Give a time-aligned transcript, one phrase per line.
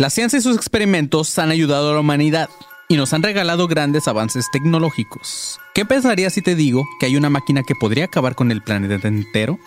[0.00, 2.48] La ciencia y sus experimentos han ayudado a la humanidad
[2.88, 5.60] y nos han regalado grandes avances tecnológicos.
[5.74, 9.06] ¿Qué pensarías si te digo que hay una máquina que podría acabar con el planeta
[9.06, 9.58] entero?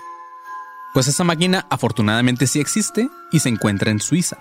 [0.92, 4.38] Pues esa máquina afortunadamente sí existe y se encuentra en Suiza.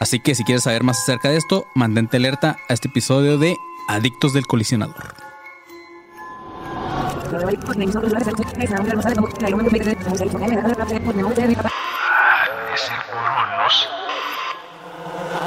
[0.00, 3.56] Así que si quieres saber más acerca de esto, mantente alerta a este episodio de
[3.88, 5.14] Adictos del Colisionador.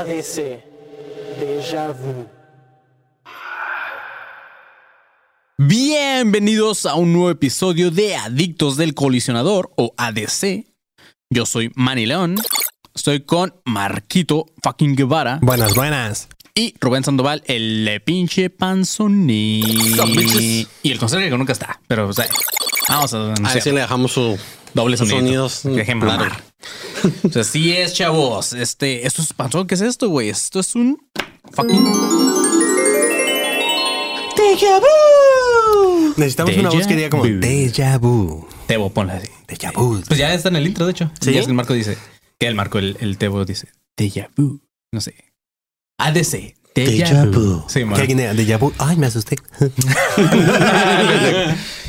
[0.04, 0.60] ADC.
[1.40, 2.28] Déjà vu.
[5.58, 10.66] Bienvenidos a un nuevo episodio de Adictos del Colisionador o ADC.
[11.30, 12.36] Yo soy Manny León.
[12.94, 16.28] Estoy con Marquito fucking Guevara Buenas, buenas.
[16.54, 18.50] y Rubén Sandoval, el le pinche
[20.14, 20.68] bitches?
[20.84, 21.80] Y el conserje que nunca está.
[21.88, 22.28] Pero, o sea,
[22.90, 24.38] vamos a A ver si le dejamos su
[24.74, 25.50] Doble sonido.
[25.50, 25.62] sonidos.
[25.64, 26.24] Dejen claro.
[26.24, 26.44] mamar.
[27.24, 28.54] O sea, sí es, chavos.
[28.54, 29.68] Este, esto es panzón.
[29.68, 30.30] ¿Qué es esto, güey?
[30.30, 30.98] Esto es un
[31.52, 31.84] fucking.
[36.18, 37.40] Necesitamos una voz que diga como vu.
[37.40, 38.48] Deja vu.
[38.68, 39.28] Tebo, ponla así.
[39.48, 40.02] Deja vu.
[40.08, 41.12] Pues ya está en el intro, de hecho.
[41.20, 41.34] ¿Sí?
[41.34, 41.98] Ya es que el Marco dice.
[42.40, 43.70] Que el Marco, el, el Tebo dice.
[43.98, 44.62] Deja vu.
[44.92, 45.16] No sé.
[45.98, 46.56] ADC.
[46.76, 47.32] Deja, Deja vu.
[47.32, 47.64] vu.
[47.68, 48.00] Sí, Que man.
[48.00, 48.74] alguien diga Deja vu.
[48.78, 49.38] Ay, me asusté.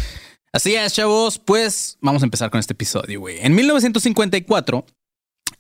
[0.55, 1.41] Así es, chavos.
[1.41, 3.39] Pues vamos a empezar con este episodio, güey.
[3.41, 4.87] En 1954,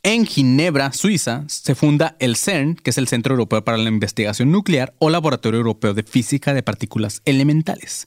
[0.05, 4.53] en Ginebra, Suiza, se funda el CERN, que es el Centro Europeo para la Investigación
[4.53, 8.06] Nuclear o Laboratorio Europeo de Física de Partículas Elementales.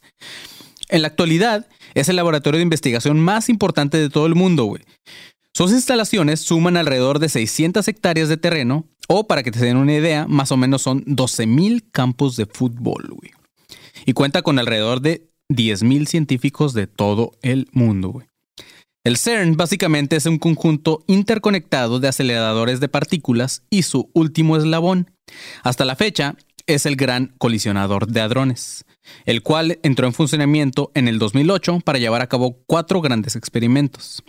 [0.88, 4.86] En la actualidad, es el laboratorio de investigación más importante de todo el mundo, güey.
[5.54, 9.94] Sus instalaciones suman alrededor de 600 hectáreas de terreno, o para que te den una
[9.94, 13.34] idea, más o menos son 12.000 campos de fútbol, güey.
[14.06, 18.24] Y cuenta con alrededor de 10.000 científicos de todo el mundo.
[19.04, 25.12] El CERN básicamente es un conjunto interconectado de aceleradores de partículas y su último eslabón.
[25.64, 28.84] Hasta la fecha es el gran colisionador de hadrones,
[29.26, 34.24] el cual entró en funcionamiento en el 2008 para llevar a cabo cuatro grandes experimentos.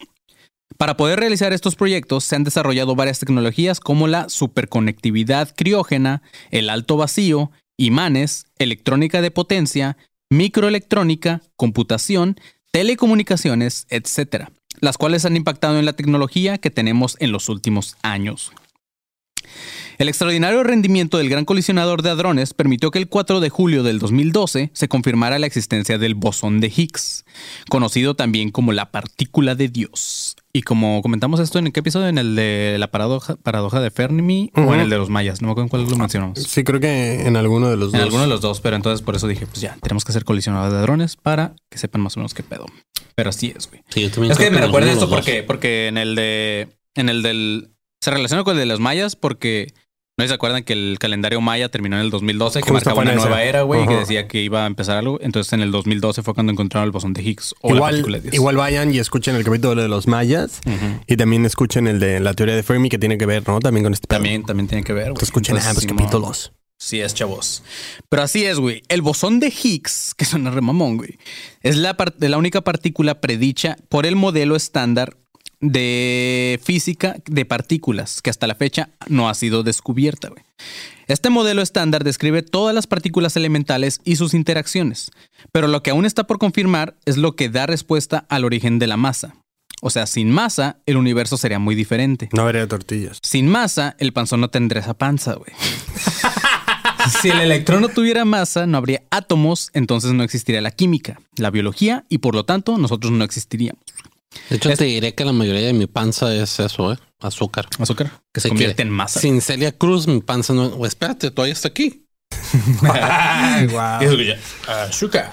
[0.77, 6.71] Para poder realizar estos proyectos se han desarrollado varias tecnologías como la superconectividad criógena, el
[6.71, 9.97] alto vacío, imanes, electrónica de potencia,
[10.31, 12.39] microelectrónica, computación,
[12.71, 14.49] telecomunicaciones, etc.,
[14.81, 18.53] las cuales han impactado en la tecnología que tenemos en los últimos años.
[19.99, 23.99] El extraordinario rendimiento del gran colisionador de hadrones permitió que el 4 de julio del
[23.99, 27.25] 2012 se confirmara la existencia del bosón de Higgs,
[27.69, 30.37] conocido también como la partícula de Dios.
[30.53, 34.53] Y como comentamos esto en qué episodio, en el de la paradoja, paradoja de Fermi
[34.55, 36.39] o en el de los mayas, no me acuerdo en cuál lo mencionamos.
[36.45, 38.03] Sí, creo que en alguno de los En dos.
[38.03, 40.71] alguno de los dos, pero entonces por eso dije, pues ya, tenemos que hacer colisionador
[40.71, 42.67] de hadrones para que sepan más o menos qué pedo.
[43.17, 43.83] Pero así es, güey.
[43.89, 46.69] Sí, yo también Es que me en recuerda esto porque, porque en el de.
[46.95, 47.71] En el del.
[48.01, 49.75] Se relaciona con el de los mayas porque.
[50.19, 52.63] ¿No se acuerdan que el calendario maya terminó en el 2012?
[52.63, 55.21] Que marcaba una nueva era, güey, que decía que iba a empezar algo.
[55.23, 58.27] Entonces en el 2012 fue cuando encontraron el bosón de Higgs o la partícula de
[58.27, 60.61] Igual, igual vayan y escuchen el capítulo de los mayas
[61.07, 63.61] y también escuchen el de la teoría de Fermi que tiene que ver, ¿no?
[63.61, 64.19] También con este pedo.
[64.19, 65.05] También, también tiene que ver.
[65.05, 65.11] güey.
[65.11, 66.53] Entonces, escuchen ambos capítulos.
[66.79, 67.63] Sí es, chavos.
[68.09, 68.83] Pero así es, güey.
[68.89, 71.17] El bosón de Higgs, que suena remamón, güey,
[71.63, 75.17] es la, la única partícula predicha por el modelo estándar
[75.61, 80.43] de física de partículas, que hasta la fecha no ha sido descubierta, güey.
[81.07, 85.11] Este modelo estándar describe todas las partículas elementales y sus interacciones,
[85.53, 88.89] pero lo que aún está por confirmar es lo que da respuesta al origen de
[88.89, 89.35] la masa.
[89.81, 92.29] O sea, sin masa, el universo sería muy diferente.
[92.33, 93.19] No habría tortillas.
[93.23, 95.53] Sin masa, el panzón no tendría esa panza, güey.
[97.23, 101.51] si el electrón no tuviera masa, no habría átomos, entonces no existiría la química, la
[101.51, 103.83] biología y por lo tanto nosotros no existiríamos.
[104.51, 106.99] De hecho, Es- te diré que la mayoría de mi panza es eso, ¿eh?
[107.21, 107.67] Azúcar.
[107.79, 109.21] Azúcar, que se convierte que en masa.
[109.21, 110.67] Sin Celia Cruz, mi panza no...
[110.67, 112.05] o espérate, todavía está aquí.
[112.83, 114.01] Ay, wow.
[114.01, 114.39] Y eso que ya,
[114.69, 115.31] ah, azúcar.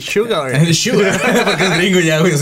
[0.00, 0.74] Sugar.
[0.74, 1.20] Sugar.
[1.44, 2.32] Porque es gringo ya, güey.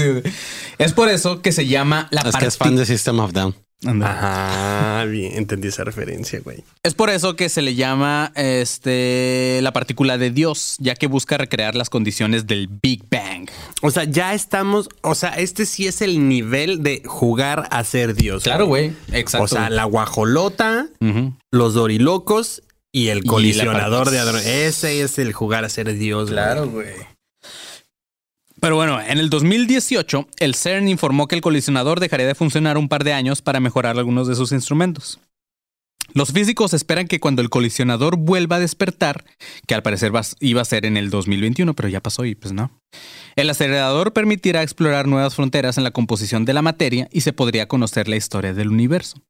[0.78, 3.55] Es por eso que se llama la Es que es fan de System of Down.
[3.84, 6.64] Ajá, bien, entendí esa referencia, güey.
[6.82, 11.37] Es por eso que se le llama este la partícula de Dios, ya que busca
[11.37, 13.49] recrear las condiciones del Big Bang.
[13.82, 18.14] O sea, ya estamos, o sea, este sí es el nivel de jugar a ser
[18.14, 18.44] Dios.
[18.44, 18.93] Claro, güey.
[19.12, 19.44] Exacto.
[19.44, 20.88] O sea, la guajolota,
[21.50, 22.62] los dorilocos
[22.93, 24.46] y el colisionador de hadrones.
[24.46, 26.31] Ese es el jugar a ser Dios.
[26.31, 26.69] güey.
[26.69, 27.15] güey.
[28.61, 32.88] Pero bueno, en el 2018, el CERN informó que el colisionador dejaría de funcionar un
[32.88, 35.20] par de años para mejorar algunos de sus instrumentos.
[36.14, 39.25] Los físicos esperan que cuando el colisionador vuelva a despertar,
[39.67, 42.70] que al parecer iba a ser en el 2021, pero ya pasó y pues no,
[43.35, 47.69] el acelerador permitirá explorar nuevas fronteras en la composición de la materia y se podría
[47.69, 49.20] conocer la historia del universo.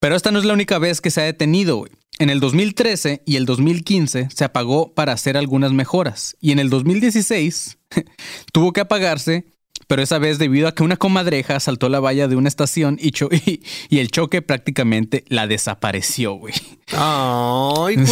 [0.00, 1.86] Pero esta no es la única vez que se ha detenido.
[2.18, 6.36] En el 2013 y el 2015 se apagó para hacer algunas mejoras.
[6.40, 7.78] Y en el 2016
[8.52, 9.46] tuvo que apagarse,
[9.86, 13.10] pero esa vez debido a que una comadreja saltó la valla de una estación y,
[13.10, 16.54] cho- y, y el choque prácticamente la desapareció, güey.
[16.92, 18.06] Ay, güey.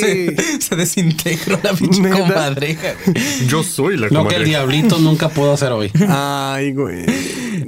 [0.00, 3.16] Se, se desintegró la pinche comadreja, güey.
[3.48, 5.90] Yo soy la Lo que el diablito nunca pudo hacer hoy.
[6.08, 7.04] Ay, güey.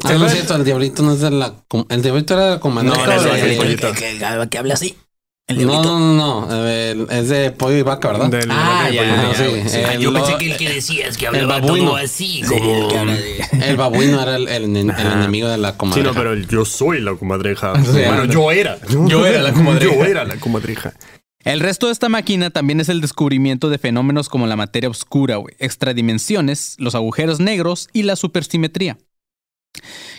[0.03, 1.55] Ah, no es cierto, el diablito no es de la.
[1.91, 3.05] El diablito era de la comandancia.
[3.07, 3.93] No, era ¿o de de- el pollito.
[3.93, 4.77] que, habla
[5.49, 6.67] No, no, no, no.
[6.69, 8.29] el- es de pollo y vaca, ¿verdad?
[8.31, 9.69] Del- Ah, ya, del- Ah, ya, sí.
[9.69, 9.79] sí.
[9.79, 11.87] El, Yo pensé que el que decías que el hablaba babuino.
[11.91, 12.89] todo así, como...
[13.65, 16.09] el babuino era el, el- el enemigo de la Sí, comadreja.
[16.09, 17.75] no, pero el yo soy la comadreja.
[17.85, 18.77] Sí, bueno, yo era.
[19.07, 19.95] Yo era la comadreja.
[19.95, 20.95] Yo era la comadreja.
[21.45, 25.37] El resto de esta máquina también es el descubrimiento de fenómenos como la materia oscura,
[25.37, 28.99] güey, extradimensiones, los agujeros negros y la supersimetría.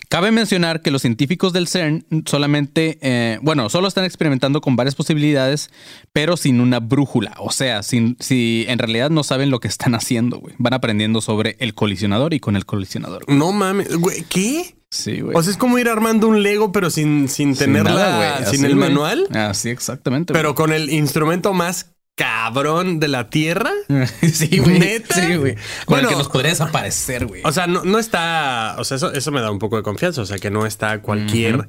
[0.10, 4.96] Cabe mencionar que los científicos del CERN solamente, eh, bueno, solo están experimentando con varias
[4.96, 5.70] posibilidades,
[6.14, 7.36] pero sin una brújula.
[7.40, 10.56] O sea, sin, si en realidad no saben lo que están haciendo, güey.
[10.60, 13.26] Van aprendiendo sobre el colisionador y con el colisionador.
[13.28, 14.76] No mames, güey, ¿qué?
[14.90, 15.36] Sí, güey.
[15.36, 18.60] O sea, es como ir armando un Lego, pero sin, sin Sin tener nada, sin
[18.62, 20.32] Así, el manual, Así, exactamente.
[20.32, 23.72] pero con el instrumento más cabrón de la Tierra.
[24.22, 24.80] sí, güey.
[24.80, 25.16] ¿Neta?
[25.16, 25.56] Sí, güey.
[25.86, 27.42] Con Bueno, el que nos podría desaparecer, güey.
[27.46, 28.76] O sea, no, no está.
[28.80, 30.22] O sea, eso, eso me da un poco de confianza.
[30.22, 31.68] O sea, que no está cualquier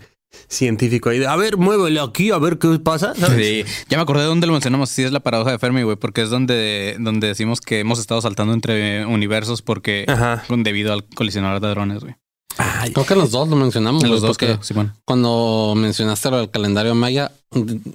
[0.49, 1.23] científico ahí.
[1.25, 3.15] A ver, muévelo aquí, a ver qué pasa.
[3.15, 3.37] ¿sabes?
[3.37, 4.91] Sí, ya me acordé de dónde lo mencionamos.
[4.91, 8.21] Sí, es la paradoja de Fermi, güey, porque es donde, donde decimos que hemos estado
[8.21, 10.43] saltando entre universos porque Ajá.
[10.49, 12.17] debido al colisionador de hadrones, güey.
[12.59, 14.03] Ay, Creo que los dos lo mencionamos.
[14.05, 14.93] En los dos, Simón.
[15.05, 17.33] Cuando mencionaste lo del calendario maya,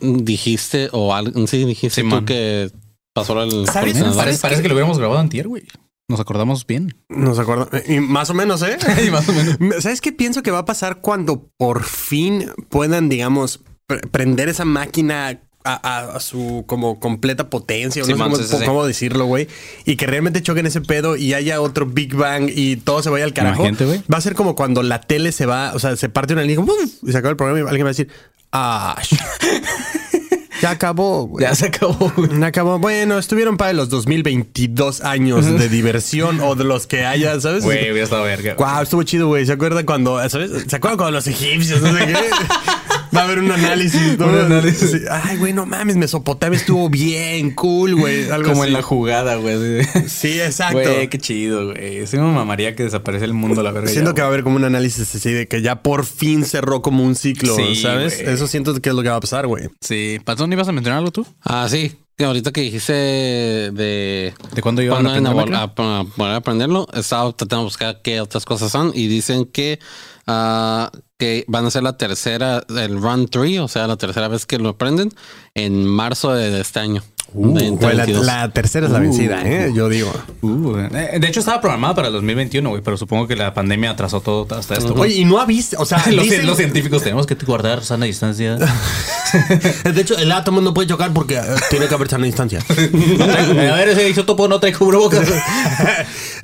[0.01, 2.71] dijiste, o algo, sí, dijiste tú que
[3.13, 4.01] pasó el ¿Sabes?
[4.15, 5.63] Parece, parece que lo hubiéramos grabado antier, güey.
[6.09, 6.95] Nos acordamos bien.
[7.09, 7.69] nos acordamos.
[7.87, 8.77] Y más o menos, ¿eh?
[9.11, 9.57] más o menos.
[9.83, 14.65] ¿Sabes qué pienso que va a pasar cuando por fin puedan, digamos, pre- prender esa
[14.65, 18.03] máquina a, a- a su como completa potencia?
[18.03, 18.65] o Sí, no sé cómo, sí, sí, sí.
[18.65, 19.47] cómo decirlo, güey.
[19.85, 23.25] Y que realmente choquen ese pedo y haya otro Big Bang y todo se vaya
[23.25, 23.63] al carajo.
[24.11, 26.63] Va a ser como cuando la tele se va, o sea, se parte una línea
[27.01, 28.09] y se acaba el programa y alguien va a decir,
[28.51, 29.01] ¡ah!
[30.61, 31.43] ya acabó, güey.
[31.45, 32.43] Ya se acabó, güey.
[32.43, 32.79] Acabó.
[32.79, 37.63] Bueno, estuvieron para los 2022 años de diversión o de los que haya, ¿sabes?
[37.63, 38.53] Güey, hubiera estado verga.
[38.53, 38.69] güey.
[38.69, 39.45] Guau, estuvo chido, güey.
[39.45, 40.51] ¿Se acuerdan cuando, sabes?
[40.67, 42.13] ¿Se acuerdan cuando los egipcios, no sé qué?
[43.15, 44.17] Va a haber un análisis.
[44.17, 44.27] ¿no?
[44.27, 44.91] Un análisis.
[44.91, 44.97] Sí.
[45.09, 48.29] Ay, güey, no mames, Mesopotamia estuvo bien cool, güey.
[48.29, 48.69] Algo Como así.
[48.69, 49.83] en la jugada, güey.
[50.07, 50.79] Sí, exacto.
[50.79, 52.07] Güey, qué chido, güey.
[52.07, 53.89] Sí me mamaría que desaparece el mundo, la verga.
[53.89, 56.45] Siento ya, que va a haber como un análisis así de que ya por fin
[56.45, 58.21] cerró como un ciclo, Sí, ¿sabes?
[58.21, 58.33] güey.
[58.33, 59.69] Eso siento que es lo que va a pasar, güey.
[59.81, 60.19] Sí.
[60.23, 61.25] Panzón, ¿ibas a mencionar algo tú?
[61.43, 61.91] Ah, sí.
[62.15, 65.73] Que ahorita que dijiste de ¿De cuándo iban a a a, a
[66.05, 69.79] poder aprenderlo, estaba tratando de buscar qué otras cosas son y dicen que
[70.27, 70.91] ah,
[71.23, 74.57] que van a ser la tercera, el run 3, o sea, la tercera vez que
[74.57, 75.09] lo aprenden
[75.55, 77.01] en marzo de este año.
[77.35, 78.25] Güey, la, 2022.
[78.25, 79.03] la tercera es la Uh.
[79.03, 79.71] vencida, ¿eh?
[79.73, 80.11] Yo digo.
[80.41, 83.91] Uh, eh, de hecho, estaba programada para el 2021, güey, pero supongo que la pandemia
[83.91, 84.93] atrasó todo hasta esto.
[84.95, 88.57] Oye, y no avisa, o sea, los, dicen- los científicos tenemos que guardar sana distancia.
[89.83, 92.59] De hecho, el átomo no puede chocar porque eh, tiene que haber sana distancia.
[92.69, 95.27] A ver, ese isótopo no trae cubrebocas.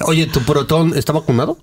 [0.06, 1.58] Oye, ¿tu protón está vacunado?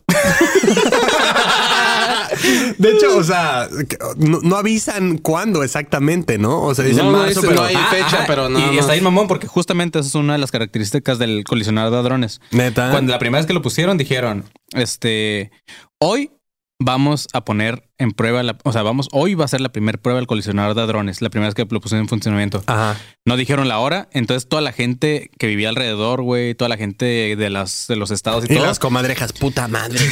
[2.78, 3.68] De hecho, o sea,
[4.16, 6.62] no, no avisan cuándo exactamente, ¿no?
[6.62, 7.62] O sea, dicen No, no marzo, dicen, pero...
[7.62, 8.76] no hay fecha, pero Ah, Y más.
[8.78, 12.40] está ahí mamón porque justamente esa es una de las características del colisionador de hadrones.
[12.50, 12.90] Neta.
[12.90, 15.50] Cuando la primera vez que lo pusieron dijeron, este,
[15.98, 16.30] hoy
[16.78, 19.98] vamos a poner en prueba, la, o sea, vamos, hoy va a ser la primera
[19.98, 22.62] prueba del colisionador de hadrones, la primera vez que lo pusieron en funcionamiento.
[22.66, 22.96] Ajá.
[23.24, 27.36] No dijeron la hora, entonces toda la gente que vivía alrededor, güey, toda la gente
[27.36, 28.66] de las de los estados y, Y todo.
[28.66, 29.98] las comadrejas, puta madre.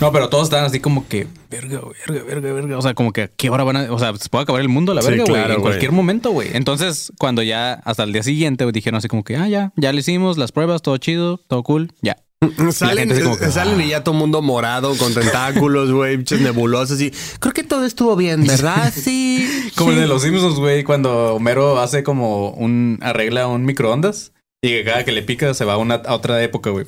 [0.00, 2.76] No, pero todos estaban así como que, verga, verga, verga, verga.
[2.78, 3.92] O sea, como que a qué hora van a.
[3.92, 5.32] O sea, se puede acabar el mundo, la verga, güey.
[5.40, 6.48] claro, en cualquier momento, güey.
[6.54, 9.92] Entonces, cuando ya hasta el día siguiente güey, dijeron así como que, ah, ya, ya
[9.92, 12.16] le hicimos las pruebas, todo chido, todo cool, ya.
[12.72, 13.84] Salen, como salen ah.
[13.84, 17.12] y ya todo mundo morado, con tentáculos, güey, nebulosas y...
[17.38, 18.92] Creo que todo estuvo bien, ¿verdad?
[19.02, 19.72] Sí.
[19.76, 19.96] Como sí.
[19.96, 22.98] el de los Simpsons, güey, cuando Homero hace como un.
[23.02, 26.42] arregla un microondas y que cada que le pica se va a, una, a otra
[26.42, 26.86] época, güey.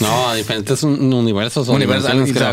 [0.00, 1.68] No, a diferentes un- universos.
[1.68, 1.72] va-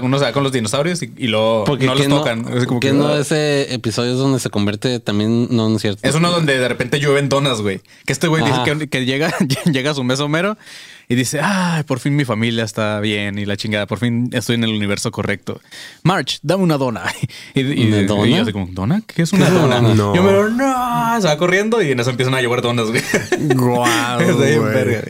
[0.02, 2.46] uno se va con los dinosaurios y, y luego Porque no los ¿qué tocan.
[2.56, 3.20] Es como ¿qué que, no ah.
[3.20, 6.08] ese episodio es donde se convierte también, no, no es cierto.
[6.08, 7.82] Es uno donde de repente llueven donas, güey.
[8.06, 9.36] Que este güey dice que, que llega,
[9.72, 10.58] llega a su mesa Homero
[11.10, 14.56] y dice, ah, por fin mi familia está bien y la chingada, por fin estoy
[14.56, 15.60] en el universo correcto.
[16.04, 17.04] March, dame una dona.
[17.56, 18.28] Y, y- ¿Una y dona?
[18.38, 19.02] yo así como, ¿dona?
[19.06, 19.82] ¿Qué es una ¿Qué es una dona?
[19.90, 19.96] dona?
[19.96, 20.16] No.
[20.16, 23.02] Y Homero, no, se va corriendo y en eso empiezan a llover donas, güey.
[23.56, 25.02] Guau, Está güey.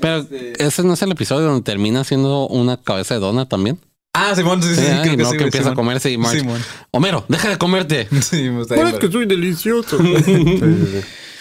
[0.00, 0.26] Pero
[0.58, 3.78] ese no es el episodio donde termina siendo una cabeza de dona también.
[4.16, 5.74] Ah, Simón, sí, sí, Sí, sí, y creo que no sí, que empieza a Simón.
[5.76, 6.40] comerse y Marge.
[6.40, 6.60] Simón.
[6.92, 8.08] Homero, deja de comerte.
[8.22, 9.98] Sí, me está Pero bien, es que soy delicioso.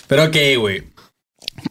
[0.08, 0.84] Pero ok, güey.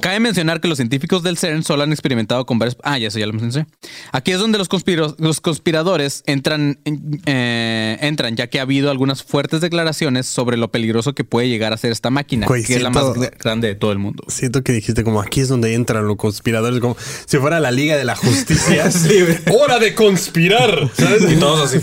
[0.00, 2.76] Cabe mencionar que los científicos del CERN solo han experimentado con varios...
[2.82, 3.66] Ah, ya eso ya lo mencioné.
[4.12, 6.78] Aquí es donde los, conspiro- los conspiradores entran,
[7.26, 11.72] eh, entran, ya que ha habido algunas fuertes declaraciones sobre lo peligroso que puede llegar
[11.72, 14.24] a ser esta máquina, Güey, que es la más gra- grande de todo el mundo.
[14.28, 16.96] Siento que dijiste como aquí es donde entran los conspiradores, como
[17.26, 18.90] si fuera la Liga de la Justicia.
[18.92, 19.18] Sí.
[19.52, 20.90] ¡Hora de conspirar!
[20.94, 21.30] ¿Sabes?
[21.30, 21.80] Y todos así...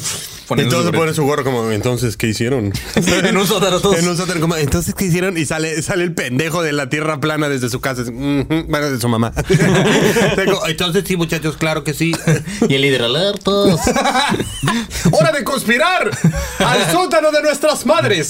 [0.55, 2.73] Todos se ponen su gorro como, entonces, ¿qué hicieron?
[2.95, 3.97] en un sótano todos.
[3.99, 5.37] En un sótano como, entonces, ¿qué hicieron?
[5.37, 8.01] Y sale, sale el pendejo de la tierra plana desde su casa.
[8.03, 8.11] "Ujú",
[8.67, 9.31] Bueno, de su mamá.
[10.67, 12.13] Entonces, sí, muchachos, claro que sí.
[12.67, 13.79] Y el líder alertos.
[15.11, 16.09] ¡Hora de conspirar!
[16.59, 18.29] ¡Al sótano de nuestras madres!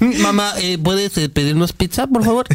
[0.00, 2.46] Mamá, eh, ¿puedes eh, pedirnos pizza, por favor?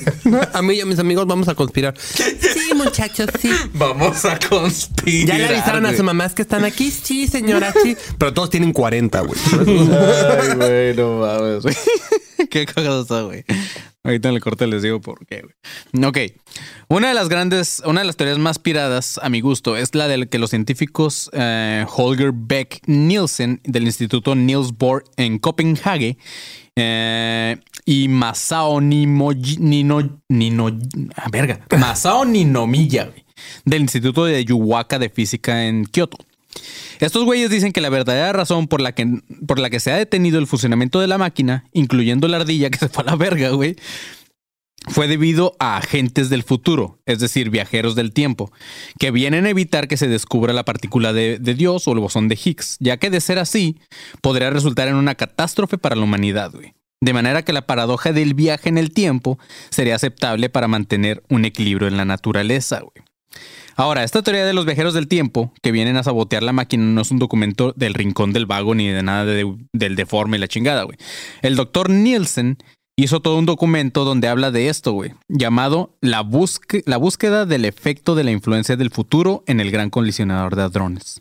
[0.54, 1.96] A mí y a mis amigos vamos a conspirar.
[1.98, 3.52] Sí, muchachos, sí.
[3.74, 5.28] Vamos a conspirar.
[5.28, 5.98] ¿Ya le avisaron a güey.
[5.98, 6.92] sus mamás que están aquí?
[6.92, 7.96] Sí, señora, sí.
[8.18, 9.40] Pero todos tienen 40, güey.
[9.52, 11.76] Ay, güey, no mames, güey.
[12.50, 13.44] Qué cagado está, güey.
[14.04, 16.06] Ahorita en el corte les digo por qué, güey.
[16.06, 16.18] Ok.
[16.88, 20.08] Una de las grandes, una de las teorías más piradas, a mi gusto, es la
[20.08, 26.18] de que los científicos eh, Holger Beck Nielsen del Instituto Niels Bohr en Copenhague
[26.76, 30.80] eh, y Masao Nimo, Nino, Nino,
[31.16, 33.24] ah, verga, Masao Ninomiya, güey,
[33.66, 36.18] del Instituto de Yuwaka de Física en Kioto.
[37.00, 39.98] Estos güeyes dicen que la verdadera razón por la que, por la que se ha
[39.98, 43.50] detenido el funcionamiento de la máquina, incluyendo la ardilla que se fue a la verga,
[43.50, 43.76] güey,
[44.88, 48.52] fue debido a agentes del futuro, es decir, viajeros del tiempo,
[49.00, 52.28] que vienen a evitar que se descubra la partícula de, de Dios o el bosón
[52.28, 53.80] de Higgs, ya que de ser así,
[54.22, 56.74] podría resultar en una catástrofe para la humanidad, güey.
[57.04, 59.40] De manera que la paradoja del viaje en el tiempo
[59.72, 63.11] sería aceptable para mantener un equilibrio en la naturaleza, güey.
[63.76, 67.02] Ahora, esta teoría de los viajeros del tiempo que vienen a sabotear la máquina no
[67.02, 70.48] es un documento del rincón del vago ni de nada de- del deforme y la
[70.48, 70.98] chingada, güey.
[71.42, 72.58] El doctor Nielsen
[72.98, 76.24] hizo todo un documento donde habla de esto, güey, llamado la,
[76.86, 81.20] la búsqueda del efecto de la influencia del futuro en el gran colisionador de hadrones.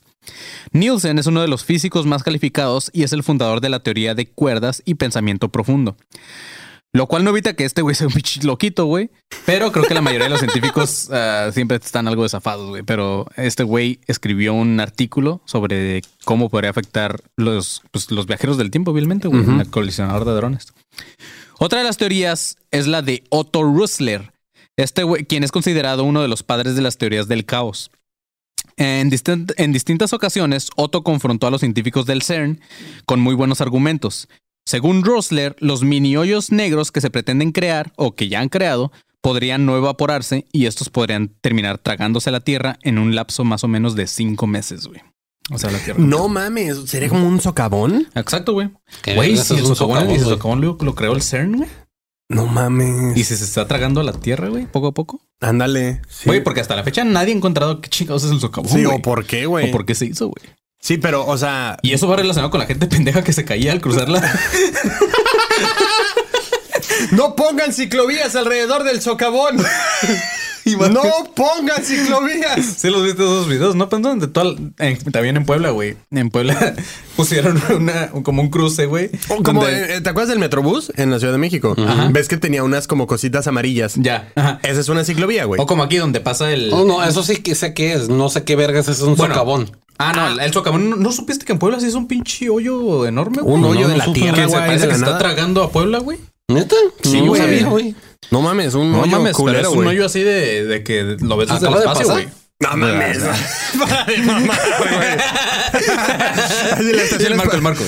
[0.73, 4.15] Nielsen es uno de los físicos más calificados y es el fundador de la teoría
[4.15, 5.97] de cuerdas y pensamiento profundo.
[6.93, 9.11] Lo cual no evita que este güey sea un pinche loquito, güey.
[9.47, 12.83] Pero creo que la mayoría de los científicos ah, siempre están algo desafados, güey.
[12.83, 18.71] Pero este güey escribió un artículo sobre cómo podría afectar los, pues, los viajeros del
[18.71, 20.67] tiempo, obviamente, güey, en el colisionador de drones.
[21.59, 24.33] Otra de las teorías es la de Otto Russler,
[24.77, 27.91] este güey, quien es considerado uno de los padres de las teorías del caos.
[28.77, 32.61] En distintas ocasiones, Otto confrontó a los científicos del CERN
[33.05, 34.27] con muy buenos argumentos.
[34.71, 38.93] Según Rosler, los mini hoyos negros que se pretenden crear o que ya han creado
[39.21, 43.69] podrían no evaporarse y estos podrían terminar tragándose la Tierra en un lapso más o
[43.69, 45.01] menos de cinco meses, güey.
[45.51, 45.99] O sea, la Tierra.
[45.99, 48.07] No mames, ¿sería como un socavón?
[48.15, 48.71] Exacto, güey.
[49.13, 51.69] Güey, si es el un socavón, socavón, si lo, lo creó el CERN, güey.
[52.29, 53.17] No mames.
[53.17, 55.21] Y si se está tragando la Tierra, güey, poco a poco.
[55.41, 56.01] Ándale.
[56.09, 56.27] Sí.
[56.27, 58.71] Güey, porque hasta la fecha nadie ha encontrado qué chingados es el socavón.
[58.71, 59.69] Sí, o por qué, güey.
[59.69, 60.55] O por qué se hizo, güey.
[60.81, 63.73] Sí, pero, o sea, Y eso va relacionado con la gente pendeja que se caía
[63.73, 64.21] al cruzarla.
[67.13, 69.57] no pongan ciclovías alrededor del socavón.
[70.67, 71.03] no
[71.35, 72.65] pongan ciclovías.
[72.77, 73.89] Sí, los viste esos videos, ¿no?
[73.89, 75.97] Pues de toda, en- también en Puebla, güey.
[76.11, 76.75] En Puebla
[77.17, 79.11] pusieron una, como un cruce, güey.
[79.43, 81.75] Como, donde- eh, ¿te acuerdas del Metrobús en la Ciudad de México?
[82.11, 83.95] Ves que tenía unas como cositas amarillas.
[83.97, 84.31] Ya.
[84.37, 84.61] ajá.
[84.63, 85.61] Esa es una ciclovía, güey.
[85.61, 86.73] O como aquí donde pasa el.
[86.73, 88.09] Oh, no, eso sí que sé qué es.
[88.09, 89.35] No sé qué vergas es un Bueno.
[89.35, 89.71] socavón.
[90.03, 90.89] Ah, no, el, el socavón.
[90.89, 93.55] ¿No, no supiste que en Puebla sí es un pinche hoyo enorme, güey?
[93.55, 95.99] Un hoyo no, de no la tierra, Que se parece que está tragando a Puebla,
[95.99, 96.19] güey.
[96.55, 96.77] ¿Neta?
[97.03, 97.41] Sí, no güey.
[97.43, 97.95] sabía, güey.
[98.31, 99.89] No mames, un No hoyo mames, pero culero, es un güey.
[99.89, 102.29] hoyo así de, de que lo ves desde el de espacio, güey.
[102.61, 103.19] No mames.
[103.79, 104.41] Para de güey.
[106.93, 107.85] La estación el Marco, espa- el Marco.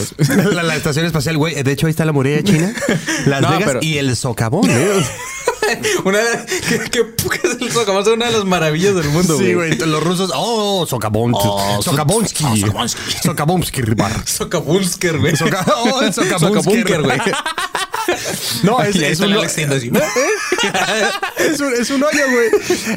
[0.55, 1.63] La, la estación espacial, güey.
[1.63, 2.73] De hecho, ahí está la muralla china,
[3.27, 5.05] Las No, Vegas pero- y el socavón, ¿eh?
[6.05, 6.19] Una
[6.69, 9.77] que, que, que es el socavón, es una de las maravillas del mundo, Sí, güey.
[9.79, 10.31] Los rusos.
[10.35, 11.33] Oh, socavón.
[11.35, 12.45] Oh, so- Socavonsky.
[12.45, 13.13] oh, Socavonsky.
[13.23, 13.83] Socavonsky
[15.21, 15.37] güey.
[15.37, 16.13] Soca- oh, el
[17.03, 17.19] güey.
[18.63, 19.33] No, es, es un,
[21.39, 22.49] es, un, es un hoyo, güey.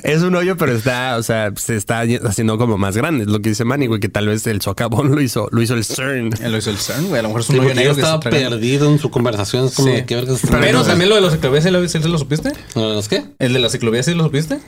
[0.03, 3.23] Es un hoyo, pero está, o sea, se está haciendo como más grande.
[3.23, 5.73] Es lo que dice Manny, güey, que tal vez el socavón lo hizo, lo hizo
[5.73, 6.31] el CERN.
[6.41, 7.19] Él lo hizo el CERN, güey.
[7.19, 9.65] A lo mejor es un Sí, hoyo negro que estaba perdido en su conversación.
[9.65, 9.95] Es como Sí.
[9.95, 12.51] de qué vergas Pero, está- también lo de los ciclovías, ¿sí lo, sí lo supiste?
[12.75, 13.23] ¿Los qué?
[13.39, 14.59] ¿El de la ciclovía sí lo supiste?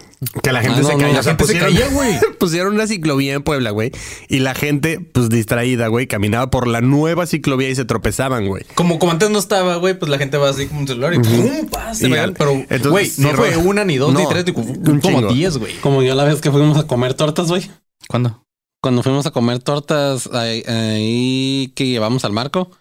[0.43, 1.13] Que la gente Ah, no, se no, caía.
[1.13, 2.15] la O sea, gente se pusieron, caía, güey.
[2.39, 3.91] pusieron una ciclovía en Puebla, güey.
[4.29, 8.63] Y la gente, pues distraída, güey, caminaba por la nueva ciclovía y se tropezaban, güey.
[8.75, 11.19] Como, como antes no estaba, güey, pues la gente va así como un celular y
[11.19, 11.67] ¡pum!
[11.69, 12.23] pa, se Y va.
[12.23, 15.33] al- Pero, entonces, güey, no fue una, ni dos, ni tres, ni un como chingo.
[15.33, 15.73] diez, güey.
[15.81, 17.69] Como yo la vez que fuimos a comer tortas, güey.
[18.07, 18.43] ¿Cuándo?
[18.87, 22.71] Cuando fuimos a comer tortas ahí, ahí que llevamos al marco,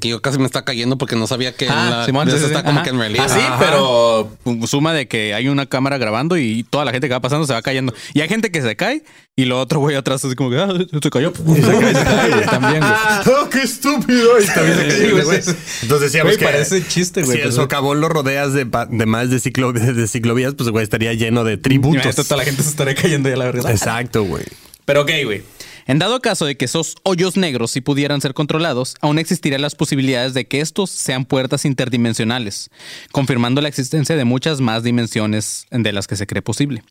[0.00, 2.46] que yo casi me está cayendo porque no sabía que Ah, la, Simón, sí, eso
[2.46, 2.66] sí, está sí.
[2.66, 2.84] como Ajá.
[2.84, 3.24] que en realidad.
[3.24, 3.58] Así, Ajá.
[3.58, 4.30] pero
[4.68, 7.54] suma de que hay una cámara grabando y toda la gente que va pasando se
[7.54, 7.92] va cayendo.
[8.14, 9.02] Y hay gente que se cae
[9.34, 10.68] y lo otro güey atrás así como que ah,
[11.02, 11.32] se cayó.
[11.32, 13.36] Y se cae, se cae, también, güey.
[13.36, 14.40] ¡Oh, qué estúpido!
[14.40, 15.56] Y también se cayó, Sí, güey, sí, sí.
[15.82, 19.06] Entonces decíamos Güey, que parece chiste, güey, Si el socavón lo rodeas de, pa- de
[19.06, 22.06] más de, ciclo, de ciclovías, pues güey estaría lleno de tributos.
[22.06, 23.72] Esto, toda la gente se estaría cayendo ya la verdad.
[23.72, 24.44] Exacto, güey.
[24.88, 25.42] Pero ok, güey.
[25.86, 29.74] En dado caso de que esos hoyos negros sí pudieran ser controlados, aún existirían las
[29.74, 32.70] posibilidades de que estos sean puertas interdimensionales,
[33.12, 36.84] confirmando la existencia de muchas más dimensiones de las que se cree posible.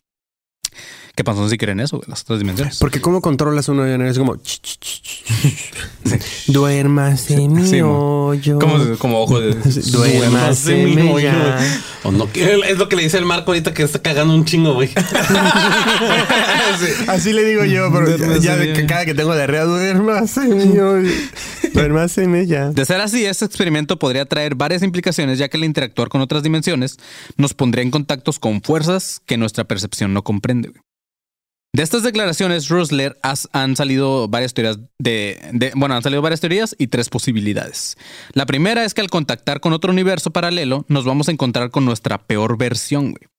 [1.17, 1.99] ¿Qué pasó si creen eso?
[2.05, 2.77] Las otras dimensiones.
[2.77, 4.37] Porque cómo controlas un hoyo negro es como
[6.45, 8.27] duérmase mi Sí, mo.
[8.27, 8.59] hoyo.
[8.59, 9.55] Como, como ojo de...
[9.55, 11.57] Duérmase mi ya.
[12.03, 14.75] O no, es lo que le dice el Marco ahorita que está cagando un chingo,
[14.75, 14.91] güey.
[17.07, 21.11] Así le digo yo, pero Duérmase ya de cada que tengo diarrea, duérmase mi hoyo.
[21.73, 22.69] Duérmase mi ya.
[22.69, 26.43] De ser así, este experimento podría traer varias implicaciones, ya que al interactuar con otras
[26.43, 26.97] dimensiones
[27.37, 30.69] nos pondría en contactos con fuerzas que nuestra percepción no comprende.
[30.69, 30.81] güey.
[31.77, 33.19] De estas declaraciones, Rosler
[33.53, 37.97] han salido varias teorías de, de- bueno, han salido varias teorías y tres posibilidades.
[38.33, 41.85] La primera es que al contactar con otro universo paralelo, nos vamos a encontrar con
[41.85, 43.11] nuestra peor versión.
[43.11, 43.29] güey.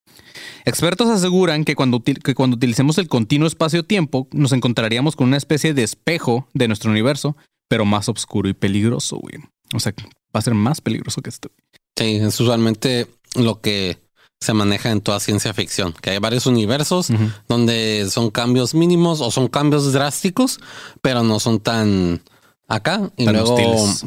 [0.64, 5.36] Expertos aseguran que cuando, util- que cuando utilicemos el continuo espacio-tiempo, nos encontraríamos con una
[5.36, 7.36] especie de espejo de nuestro universo,
[7.68, 9.34] pero más oscuro y peligroso, güey.
[9.74, 11.50] O sea, va a ser más peligroso que esto.
[11.98, 13.98] Sí, es usualmente lo que
[14.40, 17.08] se maneja en toda ciencia ficción, que hay varios universos
[17.48, 20.60] donde son cambios mínimos o son cambios drásticos,
[21.02, 22.22] pero no son tan
[22.68, 23.10] acá.
[23.16, 24.06] Y Tan luego hostiles.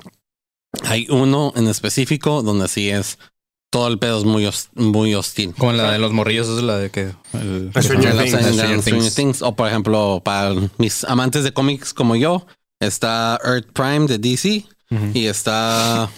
[0.84, 3.18] hay uno en específico donde sí es
[3.70, 5.54] todo el pedo es muy, muy hostil.
[5.58, 7.14] Como la de los morrillos, es la de que...
[7.34, 8.82] el- Stranger Things.
[8.82, 9.42] Stranger Things.
[9.42, 12.46] O por ejemplo, para mis amantes de cómics como yo,
[12.82, 14.66] está Earth Prime de DC
[15.14, 16.10] y está.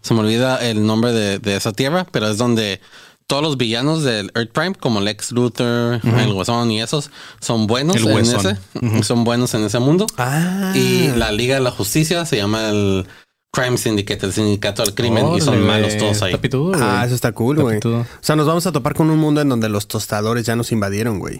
[0.00, 2.80] Se me olvida el nombre de, de esa tierra, pero es donde
[3.26, 7.10] todos los villanos del Earth Prime, como Lex Luthor, el Guasón y esos,
[7.40, 8.56] son buenos El en ese.
[9.02, 10.06] Son buenos en ese mundo.
[10.16, 10.72] Ah.
[10.74, 13.06] Y la Liga de la Justicia se llama el
[13.56, 16.32] Crime Syndicate, el sindicato del crimen, y son malos todos ahí.
[16.32, 16.80] Está pitudo, güey.
[16.82, 17.78] Ah, eso está cool, güey.
[17.78, 20.72] O sea, nos vamos a topar con un mundo en donde los tostadores ya nos
[20.72, 21.38] invadieron, güey.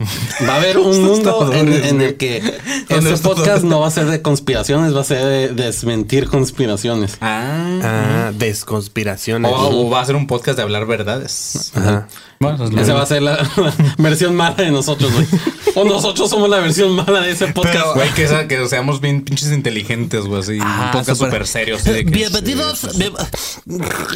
[0.48, 2.40] Va a haber un mundo en, el que
[2.88, 7.18] ¿Dónde este podcast no va a ser de conspiraciones, va a ser de desmentir conspiraciones.
[7.20, 7.80] Ah.
[7.82, 9.52] Ah, desconspiraciones.
[9.52, 11.70] O, o va a ser un podcast de hablar verdades.
[11.74, 12.08] Ajá.
[12.38, 15.26] Bueno, eso es lo Esa va a ser la, la versión mala de nosotros, güey.
[15.74, 17.94] O nosotros somos la versión mala de ese podcast.
[17.94, 20.52] Güey, que, que seamos bien pinches inteligentes, güey, así.
[20.58, 21.76] un podcast súper serio.
[21.76, 23.12] así de Bienvenidos, bien-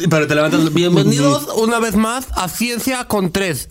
[0.09, 0.73] Pero te levantas.
[0.73, 3.67] bienvenidos una vez más a Ciencia con tres.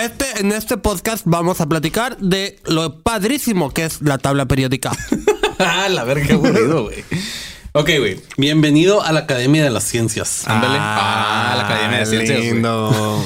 [0.00, 4.92] Este, en este podcast vamos a platicar de lo padrísimo que es la tabla periódica.
[5.58, 7.04] ah, la verga, qué aburrido, güey.
[7.72, 8.20] Ok, güey.
[8.36, 10.46] Bienvenido a la Academia de las Ciencias.
[10.46, 10.76] Ándale.
[10.80, 12.52] Ah, la Academia de Ciencias, güey.
[12.52, 13.24] Lindo.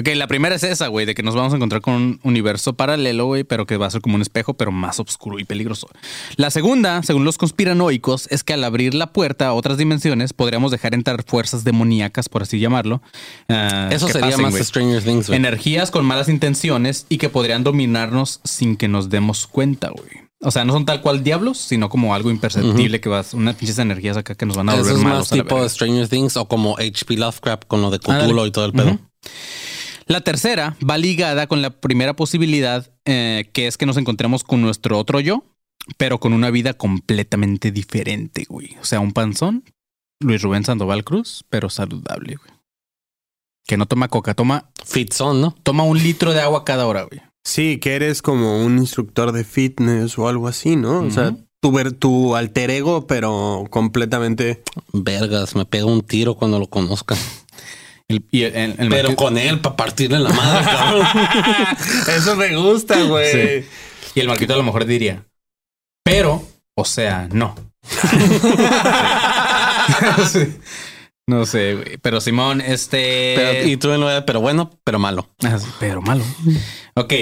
[0.00, 2.72] Ok, la primera es esa, güey, de que nos vamos a encontrar con un universo
[2.74, 5.88] paralelo, güey, pero que va a ser como un espejo, pero más oscuro y peligroso.
[6.36, 10.70] La segunda, según los conspiranoicos, es que al abrir la puerta a otras dimensiones podríamos
[10.70, 13.02] dejar entrar fuerzas demoníacas, por así llamarlo.
[13.48, 14.54] ah, Eso sería pasen, más.
[14.56, 15.36] Stranger Things, güey.
[15.36, 20.08] Energías con malas intenciones y que podrían dominarnos sin que nos demos cuenta, güey.
[20.42, 23.78] O sea, no son tal cual diablos, sino como algo imperceptible que va unas pinches
[23.78, 25.18] energías acá que nos van a Eso volver es malos.
[25.18, 27.98] más la tipo Stranger Things o como HP Lovecraft con lo de.
[27.98, 28.98] Cthulhu y todo el pedo.
[30.10, 34.60] La tercera va ligada con la primera posibilidad, eh, que es que nos encontremos con
[34.60, 35.44] nuestro otro yo,
[35.98, 38.76] pero con una vida completamente diferente, güey.
[38.80, 39.62] O sea, un panzón,
[40.18, 42.50] Luis Rubén Sandoval Cruz, pero saludable, güey.
[43.68, 45.54] Que no toma coca, toma, Fitzon, ¿no?
[45.62, 47.20] toma un litro de agua cada hora, güey.
[47.44, 51.02] Sí, que eres como un instructor de fitness o algo así, ¿no?
[51.02, 54.60] O sea, tu, ver, tu alter ego, pero completamente.
[54.92, 57.14] Vergas, me pega un tiro cuando lo conozca.
[58.10, 61.06] El- y el- el- el Pero Marqués- con él, para partirle la madre, cabrón.
[62.16, 63.62] Eso me gusta, güey.
[63.62, 63.68] Sí.
[64.16, 65.22] Y el Marquito a lo mejor diría,
[66.04, 66.42] pero,
[66.74, 67.54] o sea, no.
[70.30, 70.40] Sí.
[71.26, 71.96] No sé, güey.
[71.98, 73.34] Pero Simón, este.
[73.36, 75.28] Pero, y tú en de, pero bueno, pero malo.
[75.44, 76.24] Ah, pero malo.
[76.94, 77.12] Ok.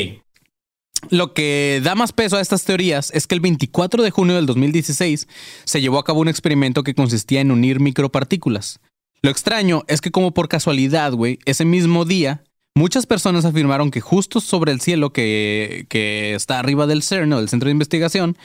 [1.10, 4.46] Lo que da más peso a estas teorías es que el 24 de junio del
[4.46, 5.28] 2016
[5.64, 8.80] se llevó a cabo un experimento que consistía en unir micropartículas.
[9.22, 14.00] Lo extraño es que como por casualidad, güey, ese mismo día, muchas personas afirmaron que
[14.00, 18.36] justo sobre el cielo que, que está arriba del CERN o del Centro de Investigación,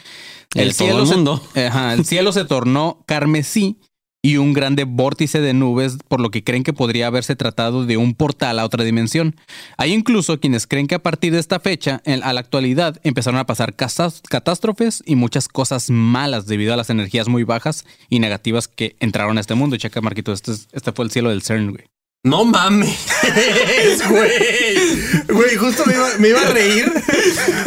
[0.55, 1.07] El el todo cielo, el
[1.53, 3.77] se- ajá, el cielo se tornó carmesí
[4.25, 7.97] y un grande vórtice de nubes, por lo que creen que podría haberse tratado de
[7.97, 9.35] un portal a otra dimensión.
[9.77, 13.37] Hay incluso quienes creen que a partir de esta fecha, en- a la actualidad, empezaron
[13.39, 18.69] a pasar catástrofes y muchas cosas malas debido a las energías muy bajas y negativas
[18.69, 19.75] que entraron a este mundo.
[19.75, 21.83] Checa, Marquito, este, es- este fue el cielo del CERN, güey.
[22.25, 22.97] No mames,
[24.09, 25.25] güey.
[25.27, 26.89] Güey, justo me iba, me iba a reír.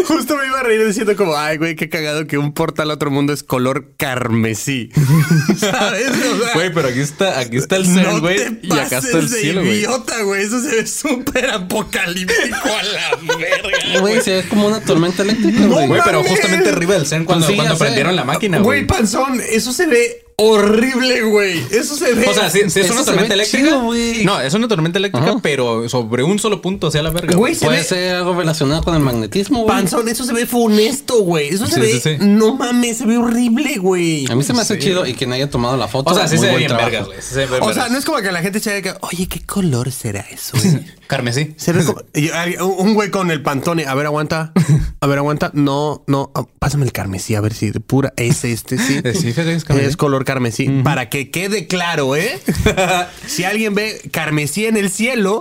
[0.07, 2.95] Justo me iba a reír diciendo como, ay, güey, qué cagado que un portal a
[2.95, 4.89] otro mundo es color carmesí.
[5.59, 6.09] ¿Sabes?
[6.09, 9.19] O sea, Güey, pero aquí está, aquí está el no CERN, güey, y acá está
[9.19, 9.75] el de cielo, güey.
[9.77, 10.43] idiota, güey.
[10.43, 14.01] Eso se ve súper apocalíptico a la verga.
[14.01, 15.87] Güey, se ve como una tormenta eléctrica, güey.
[15.87, 18.87] Güey, pero justamente arriba del CERN cuando, sí, cuando prendieron la máquina, Güey, güey.
[18.87, 21.63] panzón, eso se ve horrible, güey.
[21.71, 22.27] Eso se ve.
[22.29, 23.67] O sea, sí es una tormenta eléctrica.
[23.67, 24.25] chido, güey.
[24.25, 25.39] no, es una tormenta eléctrica, Ajá.
[25.43, 27.35] pero sobre un solo punto hacia la verga.
[27.37, 29.69] Güey, se Puede ve- ser algo relacionado con el magnetismo, güey.
[29.77, 31.49] Panzón, eso se ve funesto, güey.
[31.49, 32.01] Eso se Sí, ve.
[32.01, 32.17] sí.
[32.21, 34.27] No mames, se ve horrible, güey.
[34.31, 36.13] A mí se me hace chido y quien haya tomado la foto.
[36.13, 37.19] o sea, sí se ve bien vergas, güey.
[37.23, 39.41] sí se ve O sea, no es como que la gente se que, oye, ¿qué
[39.45, 40.57] color será eso?
[40.63, 41.55] güey?" Carmesí.
[41.57, 43.87] Se ve como- y alguien- un güey con el pantone.
[43.87, 44.53] A ver, aguanta.
[45.01, 45.51] A ver, aguanta.
[45.55, 46.31] No, no.
[46.35, 49.01] ah, Pásame el carmesí, a ver si de pura es este, sí.
[49.05, 49.25] Es.
[49.25, 50.69] Es color carmesí.
[50.85, 52.39] Para que quede claro, ¿eh?
[53.27, 55.41] si alguien ve carmesí en el cielo,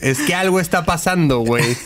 [0.00, 1.76] es que algo está pasando, güey.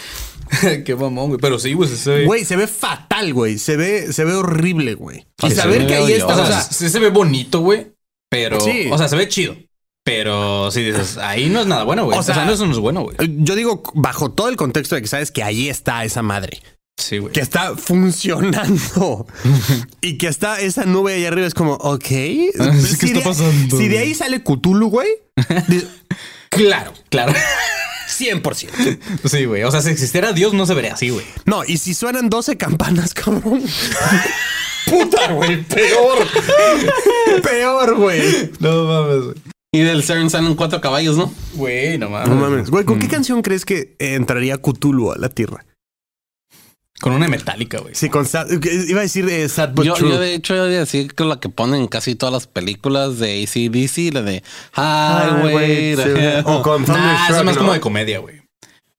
[0.84, 1.40] Qué mamón, güey.
[1.40, 2.24] Pero sí, güey, se ve.
[2.24, 3.58] Güey, se ve fatal, güey.
[3.58, 5.26] Se ve, se ve horrible, güey.
[5.42, 6.40] Y saber que ahí está.
[6.42, 7.92] o sea, sí se ve bonito, güey.
[8.30, 8.88] Pero, Sí.
[8.90, 9.56] o sea, se ve chido.
[10.04, 12.18] Pero si dices, ahí no es nada bueno, güey.
[12.18, 13.16] O sea, no, eso no es bueno, güey.
[13.18, 16.62] yo digo, bajo todo el contexto de que sabes que ahí está esa madre.
[16.98, 17.32] Sí, güey.
[17.32, 19.26] que está funcionando
[20.00, 21.46] y que está esa nube ahí arriba.
[21.46, 22.04] Es como, ok.
[22.58, 24.08] Ah, ¿qué Si está de- pasando, Si de güey?
[24.08, 25.08] ahí sale Cthulhu, güey,
[25.68, 25.86] de-
[26.50, 27.32] Claro, claro.
[28.08, 28.98] 100%.
[29.28, 29.62] Sí, güey.
[29.62, 31.24] O sea, si existiera Dios, no se vería así, güey.
[31.46, 33.62] No, y si suenan 12 campanas, cabrón.
[34.86, 36.18] Puta, güey, peor.
[37.42, 38.50] peor, güey.
[38.60, 39.34] No mames, güey.
[39.70, 41.32] Y del CERN salen cuatro caballos, ¿no?
[41.52, 42.28] Güey, no mames.
[42.30, 42.70] No mames.
[42.70, 43.10] Güey, ¿con qué Mm.
[43.10, 45.64] canción crees que entraría Cthulhu a la Tierra?
[47.00, 47.94] Con una metálica, güey.
[47.94, 48.48] Sí, con Sad-
[48.88, 50.10] iba a decir eh, Sad But Yo, True.
[50.10, 52.46] yo de hecho yo iba a decir que la que ponen en casi todas las
[52.48, 54.42] películas de ACDC, la de
[54.76, 55.94] Highway.
[55.94, 56.42] güey, sí.
[56.44, 57.60] O con Nah, es más ¿no?
[57.60, 58.42] como de comedia, güey.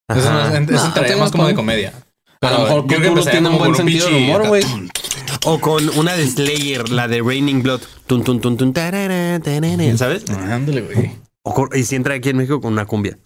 [0.08, 1.94] No es- eso No, más como de comedia.
[2.42, 4.64] A lo mejor creo que tiene un buen sentido de humor, güey.
[5.46, 7.82] O con una de Slayer, la de Raining Blood.
[8.08, 10.30] Tun, tun, tun, tun, tarara, tarara, ¿Sabes?
[10.30, 11.12] Ándale, güey.
[11.74, 13.18] Y si entra aquí en México con una cumbia.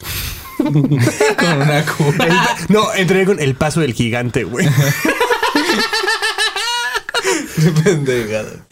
[0.58, 2.58] Con una cura.
[2.70, 4.68] No, entré con el paso del gigante, güey.
[7.84, 8.68] Pendejada.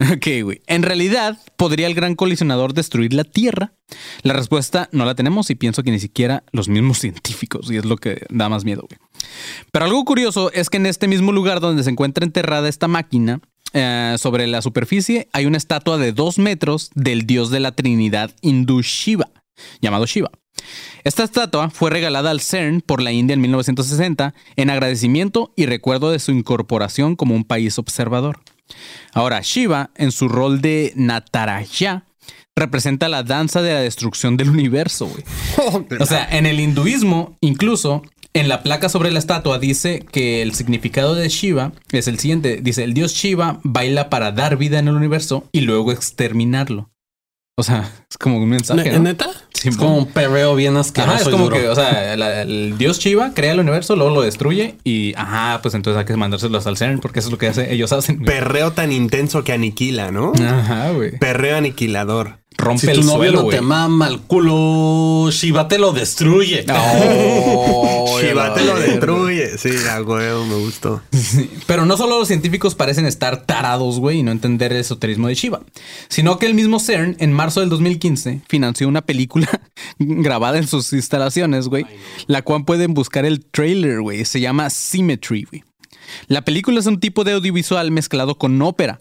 [0.00, 0.60] Ok, güey.
[0.66, 3.72] En realidad, ¿podría el gran colisionador destruir la Tierra?
[4.22, 7.84] La respuesta no la tenemos y pienso que ni siquiera los mismos científicos, y es
[7.84, 8.98] lo que da más miedo, güey.
[9.72, 13.40] Pero algo curioso es que en este mismo lugar donde se encuentra enterrada esta máquina,
[13.72, 18.30] eh, sobre la superficie hay una estatua de dos metros del dios de la Trinidad
[18.40, 19.30] hindú Shiva,
[19.80, 20.30] llamado Shiva.
[21.04, 26.10] Esta estatua fue regalada al CERN por la India en 1960 en agradecimiento y recuerdo
[26.10, 28.40] de su incorporación como un país observador.
[29.12, 32.06] Ahora, Shiva, en su rol de Nataraya,
[32.56, 35.24] representa la danza de la destrucción del universo, güey.
[36.00, 40.54] O sea, en el hinduismo, incluso en la placa sobre la estatua dice que el
[40.54, 42.60] significado de Shiva es el siguiente.
[42.62, 46.93] Dice, el dios Shiva baila para dar vida en el universo y luego exterminarlo.
[47.56, 48.98] O sea, es como un mensaje, ¿no?
[49.00, 49.26] ¿Neta?
[49.54, 51.12] Sí, Es como un perreo bien asqueroso.
[51.12, 51.56] Ajá, es y como duro.
[51.56, 55.60] que, o sea, la- el dios Shiva crea el universo, luego lo destruye y, ajá,
[55.62, 58.16] pues entonces hay que mandárselos al CERN porque eso es lo que hace- ellos hacen.
[58.16, 58.26] güey.
[58.26, 60.32] Perreo tan intenso que aniquila, ¿no?
[60.46, 61.18] Ajá, güey.
[61.18, 62.40] Perreo aniquilador.
[62.56, 63.56] Rompe Si el tu novio suelo, no güey.
[63.56, 66.64] te mama el culo, Shiva te lo destruye.
[66.72, 69.58] Oh, Shiva te lo destruye.
[69.58, 71.02] Sí, a huevo, me gustó.
[71.66, 75.34] Pero no solo los científicos parecen estar tarados, güey, y no entender el esoterismo de
[75.34, 75.62] Shiva,
[76.08, 79.48] sino que el mismo CERN, en marzo del 2015, financió una película
[79.98, 81.84] grabada en sus instalaciones, güey,
[82.26, 84.24] la cual pueden buscar el trailer, güey.
[84.24, 85.64] Se llama Symmetry, güey.
[86.28, 89.00] La película es un tipo de audiovisual mezclado con ópera.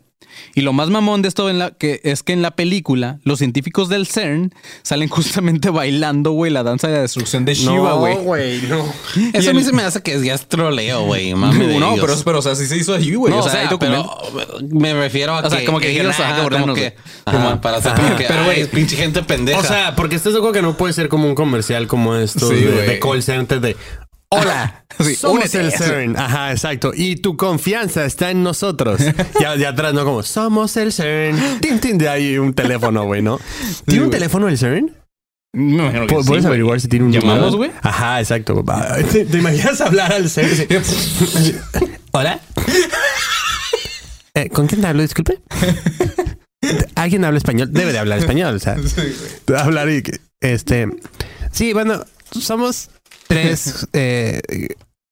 [0.55, 3.39] Y lo más mamón de esto en la, que, es que en la película los
[3.39, 8.15] científicos del CERN salen justamente bailando, güey, la danza de la destrucción de Shiva, güey.
[8.17, 8.83] güey, no.
[9.33, 11.33] Eso Y a mí el- se me hace que ya es troleo, güey.
[11.43, 11.51] No,
[11.93, 11.99] ellos.
[12.01, 13.33] pero, pero, o sea, sí se hizo allí, güey.
[13.33, 14.63] No, o sea, hay pero documentos.
[14.71, 16.93] me refiero a O sea, como que ellos, dijeron, ah, ajá, como que, güey.
[17.25, 18.01] ajá, para hacer Ajá.
[18.03, 19.59] como que, Pero, güey, pinche gente pendeja.
[19.59, 22.49] O sea, porque estás de acuerdo que no puede ser como un comercial como estos
[22.49, 22.87] Sí, de, güey.
[22.87, 23.75] de call center de
[24.41, 25.59] Hola, Sí, somos únete.
[25.59, 26.17] el CERN.
[26.17, 26.91] Ajá, exacto.
[26.95, 29.01] Y tu confianza está en nosotros.
[29.41, 30.05] ya de atrás, ¿no?
[30.05, 31.59] Como, somos el CERN.
[31.61, 33.39] Tin, tin, de ahí un teléfono, güey, ¿no?
[33.85, 34.95] ¿Tiene un teléfono el CERN?
[35.55, 37.71] Me imagino que ¿Pu- sí, ¿Puedes averiguar si tiene un ¿Llamamos, güey?
[37.81, 38.63] Ajá, exacto.
[39.11, 40.67] ¿Te, te imaginas hablar al CERN?
[42.11, 42.39] Hola.
[44.35, 45.01] Eh, ¿Con quién hablo?
[45.03, 45.39] Disculpe.
[46.95, 48.77] Alguien habla español, debe de hablar español, o sea,
[49.57, 50.01] hablar y
[50.39, 50.87] este,
[51.51, 52.05] sí, bueno,
[52.39, 52.89] somos
[53.27, 53.88] tres.
[53.93, 54.41] eh,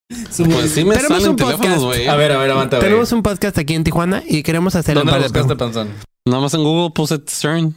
[0.08, 1.82] Pues sí me Tenemos salen un teléfonos, podcast.
[1.84, 2.08] güey.
[2.08, 5.06] A ver, a ver, aguanta, tenemos un podcast aquí en Tijuana y queremos hacer un
[5.06, 5.86] ¿Dónde par lo de buscaste, preguntas.
[5.88, 6.12] panzón?
[6.26, 7.76] Nada más en Google puse CERN.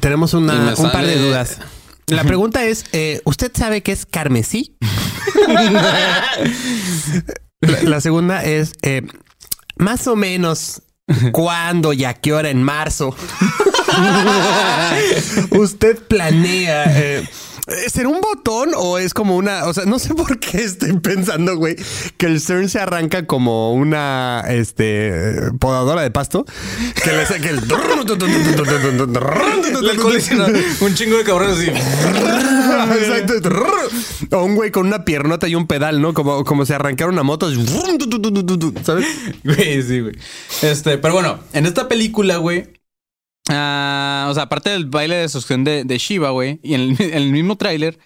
[0.00, 1.58] Tenemos una, un par de dudas.
[2.06, 4.76] La pregunta es, eh, ¿usted sabe qué es carmesí?
[7.60, 9.02] la, la segunda es, eh,
[9.76, 10.82] más o menos,
[11.32, 13.14] ¿cuándo y a qué hora en marzo
[15.52, 16.84] usted planea...
[16.88, 17.28] eh,
[17.90, 19.64] ¿Será un botón o es como una...
[19.64, 21.76] O sea, no sé por qué estoy pensando, güey,
[22.18, 26.44] que el CERN se arranca como una este, podadora de pasto
[27.02, 27.60] que le saque el...
[30.80, 31.68] Un chingo de cabrones así.
[33.00, 33.34] Exacto.
[34.30, 36.12] O un güey con una piernota y un pedal, ¿no?
[36.12, 37.50] Como, como si arrancara una moto.
[38.84, 39.06] ¿Sabes?
[39.42, 40.14] Güey, sí, güey.
[40.62, 42.83] Este, pero bueno, en esta película, güey.
[43.50, 47.00] Ah, o sea, aparte del baile de succión de, de Shiva, güey, y en el,
[47.12, 47.98] el mismo tráiler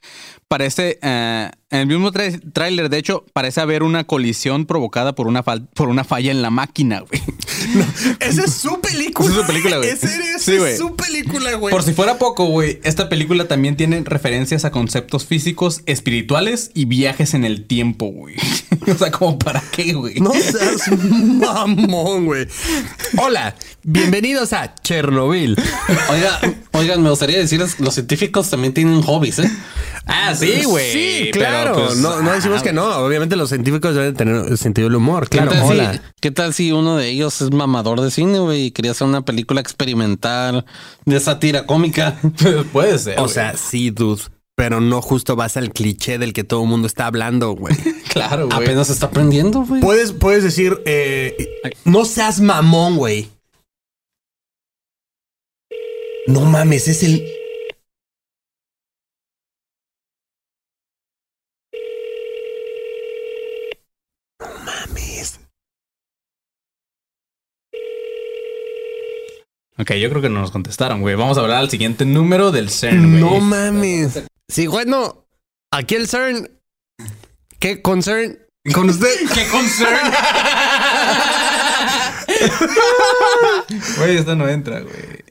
[0.49, 5.45] parece, ah, en el mismo tráiler, de hecho, parece haber una colisión provocada por una,
[5.45, 7.21] fal- por una falla en la máquina, güey.
[8.21, 9.29] Esa es su película.
[9.29, 9.89] Esa es su película, güey.
[9.91, 10.77] Esa es, Sí, güey.
[10.79, 11.71] su película, güey.
[11.71, 16.87] Por si fuera poco, güey, esta película también tiene referencias a conceptos físicos, espirituales y
[16.87, 18.37] viajes en el tiempo, güey.
[18.91, 20.21] o sea, como para qué, güey.
[20.21, 22.47] No seas mamón, güey.
[23.19, 25.55] Hola, bienvenidos a Chernobyl.
[26.11, 26.41] Oiga,
[26.73, 29.51] oigan, me gustaría decirles, los científicos también tienen hobbies, ¿eh?
[30.07, 30.93] Ah, sí, güey.
[30.93, 31.87] Sí, pero, claro.
[31.87, 32.87] pues, no, no decimos ah, que no.
[32.99, 35.29] Obviamente los científicos deben tener sentido del humor.
[35.29, 38.67] Claro, ¿Qué, tal si, ¿Qué tal si uno de ellos es mamador de cine, güey,
[38.67, 40.65] y quería hacer una película experimental
[41.05, 42.19] de sátira cómica?
[42.73, 43.21] Puede ser.
[43.21, 44.23] O sea, sí, dude.
[44.55, 47.77] Pero no justo vas al cliché del que todo el mundo está hablando, güey.
[48.13, 48.59] claro, güey.
[48.61, 49.81] Apenas está aprendiendo, güey.
[49.81, 53.29] Puedes, puedes decir, eh, no seas mamón, güey.
[56.27, 57.38] No mames, es el.
[69.79, 71.15] Ok, yo creo que no nos contestaron, güey.
[71.15, 73.23] Vamos a hablar al siguiente número del CERN, güey.
[73.23, 74.25] No mames.
[74.49, 75.27] Sí, bueno,
[75.71, 76.51] aquí el CERN.
[77.61, 78.39] ¿Qué concern?
[78.75, 79.09] Con usted.
[79.35, 80.13] ¡Qué concern!
[83.99, 85.25] Güey, esta no entra, güey.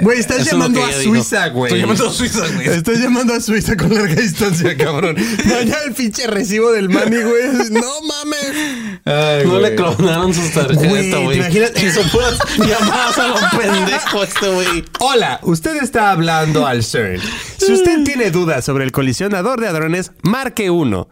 [0.00, 0.92] Güey, estás Eso llamando a.
[0.92, 1.70] Suiza, güey.
[1.72, 2.68] Estoy llamando a Suiza, güey.
[2.68, 5.14] Estás llamando a Suiza con larga distancia, cabrón.
[5.44, 7.70] No, ya el pinche recibo del money, güey.
[7.70, 9.00] No mames.
[9.04, 9.62] Ay, No güey.
[9.62, 11.38] le clonaron sus tarjetas, ¿te güey.
[11.38, 11.70] imaginas?
[11.80, 14.84] Hizo puras llamadas a lo pendejo este, güey.
[14.98, 17.20] Hola, usted está hablando al CERN.
[17.56, 21.06] Si usted tiene dudas sobre el colisionador de hadrones, marque uno.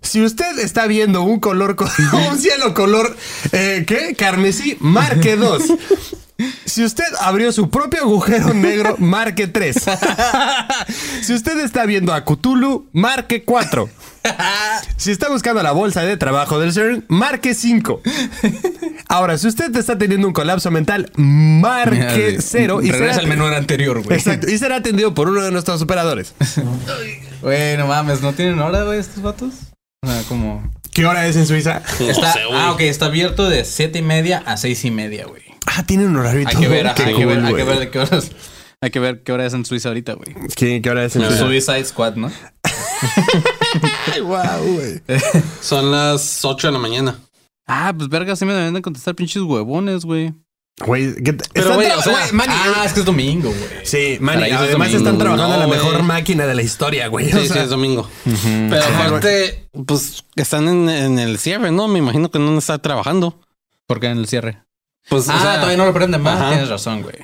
[0.00, 1.84] Si usted está viendo un color, co-
[2.30, 3.14] un cielo color,
[3.52, 4.14] eh, ¿qué?
[4.16, 5.64] Carmesí, marque dos.
[6.64, 9.76] Si usted abrió su propio agujero negro, marque 3.
[11.22, 13.88] Si usted está viendo a Cthulhu, marque 4.
[14.96, 18.02] Si está buscando la bolsa de trabajo del CERN, marque 5.
[19.08, 23.46] Ahora, si usted está teniendo un colapso mental, marque 0 y Regresa será, al menú
[23.46, 24.18] anterior, güey.
[24.18, 26.34] Exacto, y será atendido por uno de nuestros operadores.
[27.42, 29.54] Güey, no mames, ¿no tienen hora, güey, estos vatos?
[30.02, 30.70] O sea, como...
[30.92, 31.82] ¿Qué hora es en Suiza?
[32.00, 35.42] Está, ah, ok, está abierto de siete y media a seis y media, güey.
[35.66, 36.62] Ah, tiene un horario y Hay todo.
[36.62, 38.30] que ver, ajá, hay, que ver hay que ver de qué horas.
[38.82, 40.34] Hay que ver qué hora es en Suiza ahorita, güey.
[40.56, 41.38] ¿Qué, qué hora es en Suiza?
[41.46, 42.30] Suicide Squad, ¿no?
[44.12, 45.02] Ay, wow, güey.
[45.60, 47.18] Son las 8 de la mañana.
[47.66, 50.32] Ah, pues verga, sí me deben de contestar pinches huevones, güey.
[50.84, 53.84] Güey, ¿qué te- Pero, están güey, o sea, Manny, Ah, es que es domingo, güey.
[53.84, 54.96] Sí, Manny, es además domingo.
[54.98, 57.30] están trabajando en la mejor máquina de la historia, güey.
[57.30, 58.08] Sí, O sí, es domingo.
[58.24, 61.86] Pero aparte, pues están en, en el cierre, ¿no?
[61.86, 63.38] Me imagino que no está trabajando.
[63.86, 64.62] ¿Por qué en el cierre?
[65.08, 66.36] Pues, Ah, o sea, todavía no lo prenden más.
[66.40, 66.50] ajá.
[66.50, 67.16] Tienes razón, güey.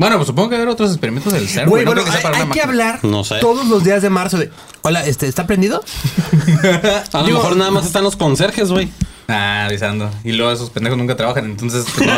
[0.00, 1.84] Bueno, pues supongo que hay otros experimentos del Güey.
[1.84, 3.40] No bueno, sea hay, que hablar No sé.
[3.40, 4.48] todos los días de marzo de...
[4.82, 5.82] Hola, este, ¿está prendido?
[7.12, 8.90] A lo mejor nada más están los conserjes, güey.
[9.26, 10.08] Ah, avisando.
[10.22, 11.84] Y luego esos pendejos nunca trabajan, entonces...
[11.92, 12.14] pues, no.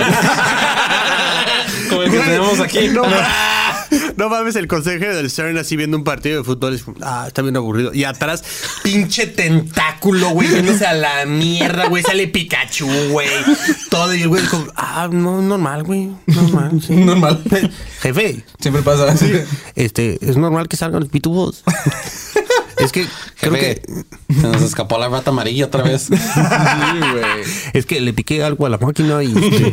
[1.88, 2.88] Como el que tenemos aquí.
[2.88, 3.03] No,
[4.16, 6.74] no mames, el consejero del CERN así viendo un partido de fútbol.
[6.74, 7.92] Es ah, está bien aburrido.
[7.94, 8.42] Y atrás,
[8.83, 12.03] pinche tentáculo, güey, yéndose a la mierda, güey.
[12.03, 13.29] Sale Pikachu, güey.
[13.90, 14.14] Todo.
[14.14, 16.11] Y el güey como, ah, no, normal, güey.
[16.26, 16.94] Normal, sí.
[16.96, 17.42] Normal.
[18.00, 19.33] Jefe, Siempre pasa así.
[19.74, 21.62] este, es normal que salgan los pitubos.
[22.84, 23.06] es que
[23.40, 26.08] creo Jefe, que Se nos escapó la rata amarilla otra vez.
[26.10, 26.12] Sí,
[27.12, 27.24] güey.
[27.72, 29.72] es que le piqué algo a la máquina y este,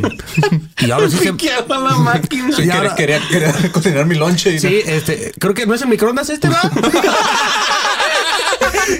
[0.86, 2.48] y ahora sí se ¿Qué hago la máquina?
[2.48, 5.74] Sí, Y quería, ahora- quería, quería cocinar mi lonche y Sí, este, creo que no
[5.74, 6.60] es el microondas este, ¿va?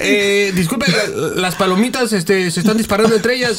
[0.00, 3.56] eh, disculpe, la- las palomitas este, se están disparando entre ellas.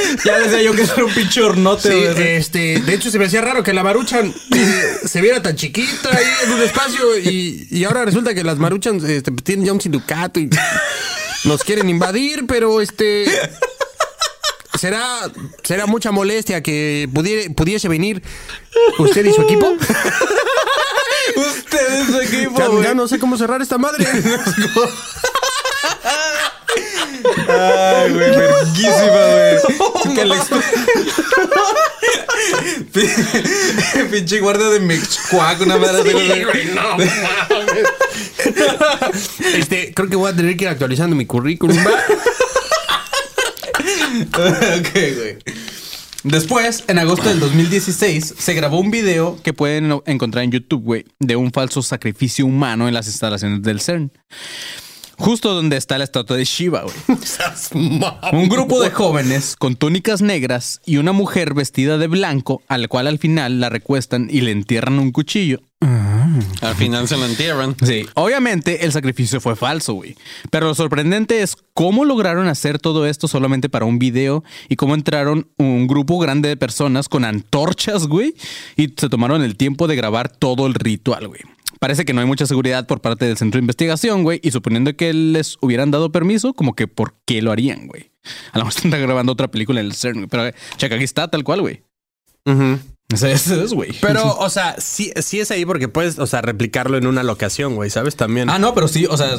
[0.24, 3.40] Ya decía yo que era un pinche hornote, Sí, este, de hecho se me hacía
[3.40, 7.84] raro que la maruchan eh, se viera tan chiquita ahí en un espacio y, y
[7.84, 10.50] ahora resulta que las maruchan este, tienen ya un sindicato y
[11.44, 13.24] nos quieren invadir, pero este
[14.78, 15.30] será
[15.62, 18.22] será mucha molestia que pudiere- pudiese venir
[18.98, 19.72] usted y su equipo.
[21.36, 24.04] Ustedes su equipo, ya no sé cómo cerrar esta madre.
[27.48, 29.58] Ay, güey, verguísima, güey.
[34.10, 36.12] Pinche guardia de Mixcuac, una madre así,
[36.44, 36.70] güey.
[39.54, 41.76] Este, creo que voy a tener que ir actualizando mi currículum.
[44.34, 45.38] ok, güey.
[46.22, 51.06] Después, en agosto del 2016, se grabó un video que pueden encontrar en YouTube, güey,
[51.18, 54.12] de un falso sacrificio humano en las instalaciones del CERN.
[55.20, 56.96] Justo donde está la estatua de Shiva, güey.
[58.32, 63.06] Un grupo de jóvenes con túnicas negras y una mujer vestida de blanco, al cual
[63.06, 65.60] al final la recuestan y le entierran un cuchillo.
[66.62, 67.76] Al final se lo entierran.
[67.84, 70.16] Sí, obviamente el sacrificio fue falso, güey.
[70.50, 74.94] Pero lo sorprendente es cómo lograron hacer todo esto solamente para un video y cómo
[74.94, 78.34] entraron un grupo grande de personas con antorchas, güey,
[78.76, 81.40] y se tomaron el tiempo de grabar todo el ritual, güey.
[81.80, 84.94] Parece que no hay mucha seguridad por parte del centro de investigación, güey, y suponiendo
[84.94, 88.12] que les hubieran dado permiso, como que ¿por qué lo harían, güey?
[88.52, 91.28] A lo mejor están grabando otra película en el CERN, pero eh, checa, aquí está
[91.28, 91.82] tal cual, güey.
[92.44, 92.78] Ese
[93.32, 93.92] ese es, güey.
[94.00, 97.74] Pero, o sea, sí, sí es ahí porque puedes, o sea, replicarlo en una locación,
[97.76, 98.16] güey, ¿sabes?
[98.16, 98.50] También.
[98.50, 99.38] Ah, no, pero sí, o sea,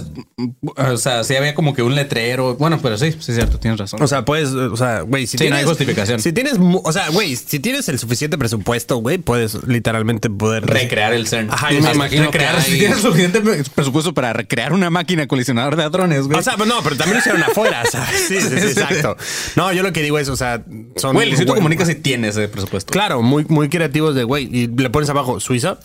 [0.76, 2.56] o sea, sí había como que un letrero.
[2.56, 4.02] Bueno, pero sí, sí es cierto, tienes razón.
[4.02, 6.20] O sea, puedes, o sea, güey, si Sí, no tienes hay justificación.
[6.20, 11.14] Si tienes, o sea, güey, si tienes el suficiente presupuesto, güey, puedes literalmente poder recrear
[11.14, 11.50] el CERN.
[11.52, 13.42] Ajá, me imagino recrear, que si tienes suficiente
[13.74, 16.40] presupuesto para recrear una máquina colisionadora de hadrones, güey.
[16.40, 18.28] O sea, no, pero también lo hicieron afuera, ¿sabes?
[18.28, 19.18] Sí, sí, sí, exacto.
[19.56, 20.64] No, yo lo que digo es, o sea,
[20.96, 21.14] son.
[21.14, 22.92] güey, Luisito güey, Comunica si tiene ese presupuesto.
[22.92, 25.80] Claro, muy, muy creativos de, güey, y le pones abajo, ¿Suiza?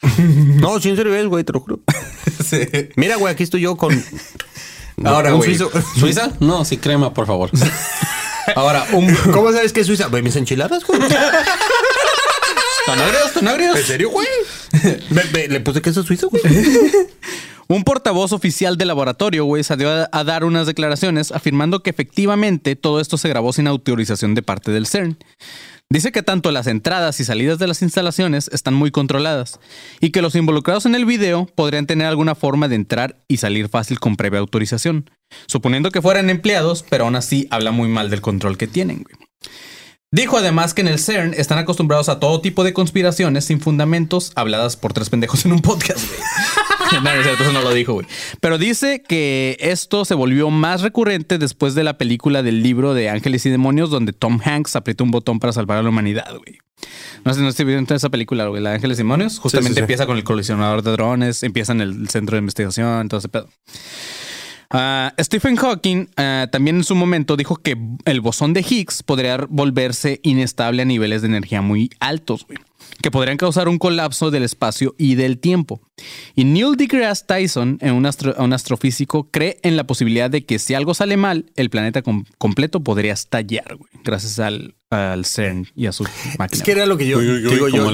[0.18, 1.80] no, sí, en serio es, güey, te lo juro.
[2.44, 2.58] Sí.
[2.96, 4.04] Mira, güey, aquí estoy yo con.
[5.04, 5.56] Ahora, un güey.
[5.56, 5.70] suizo.
[5.98, 6.30] ¿Suiza?
[6.38, 7.50] No, sí, crema, por favor.
[8.54, 9.12] Ahora, un.
[9.32, 10.06] ¿Cómo sabes que es Suiza?
[10.06, 11.00] Güey, mis enchiladas, güey.
[12.86, 13.32] ¿Tonagrios?
[13.32, 13.76] ¿Tonagrios?
[13.76, 14.26] ¿En serio, güey?
[15.10, 16.42] Ve, ve, le puse queso suizo, güey.
[17.68, 22.76] Un portavoz oficial del laboratorio, güey, salió a, a dar unas declaraciones afirmando que efectivamente
[22.76, 25.18] todo esto se grabó sin autorización de parte del CERN.
[25.88, 29.60] Dice que tanto las entradas y salidas de las instalaciones están muy controladas
[30.00, 33.68] y que los involucrados en el video podrían tener alguna forma de entrar y salir
[33.68, 35.08] fácil con previa autorización,
[35.46, 39.04] suponiendo que fueran empleados, pero aún así habla muy mal del control que tienen.
[39.04, 39.28] Güey.
[40.10, 44.32] Dijo además que en el CERN están acostumbrados a todo tipo de conspiraciones sin fundamentos
[44.34, 46.20] habladas por tres pendejos en un podcast, güey.
[47.02, 48.06] no, eso no lo dijo, güey.
[48.40, 53.08] Pero dice que esto se volvió más recurrente después de la película del libro de
[53.08, 56.58] Ángeles y Demonios, donde Tom Hanks aprieta un botón para salvar a la humanidad, güey.
[57.24, 59.38] No sé, no estoy viendo esa película, güey, la de Ángeles y Demonios.
[59.38, 59.80] Justamente sí, sí.
[59.80, 63.48] empieza con el colisionador de drones, empieza en el centro de investigación, todo ese pedo.
[64.70, 69.38] Ah, Stephen Hawking ah, también en su momento dijo que el bosón de Higgs podría
[69.48, 72.58] volverse inestable a niveles de energía muy altos, güey,
[73.02, 75.80] que podrían causar un colapso del espacio y del tiempo.
[76.34, 80.58] Y Neil deGrasse Tyson, en un, astro- un astrofísico, cree en la posibilidad de que
[80.58, 85.68] si algo sale mal, el planeta com- completo podría estallar, güey, gracias al, al CERN
[85.76, 86.04] y a su
[86.38, 86.48] máquina.
[86.58, 87.90] Es que era lo que yo, Uy, uy, uy, digo, yo,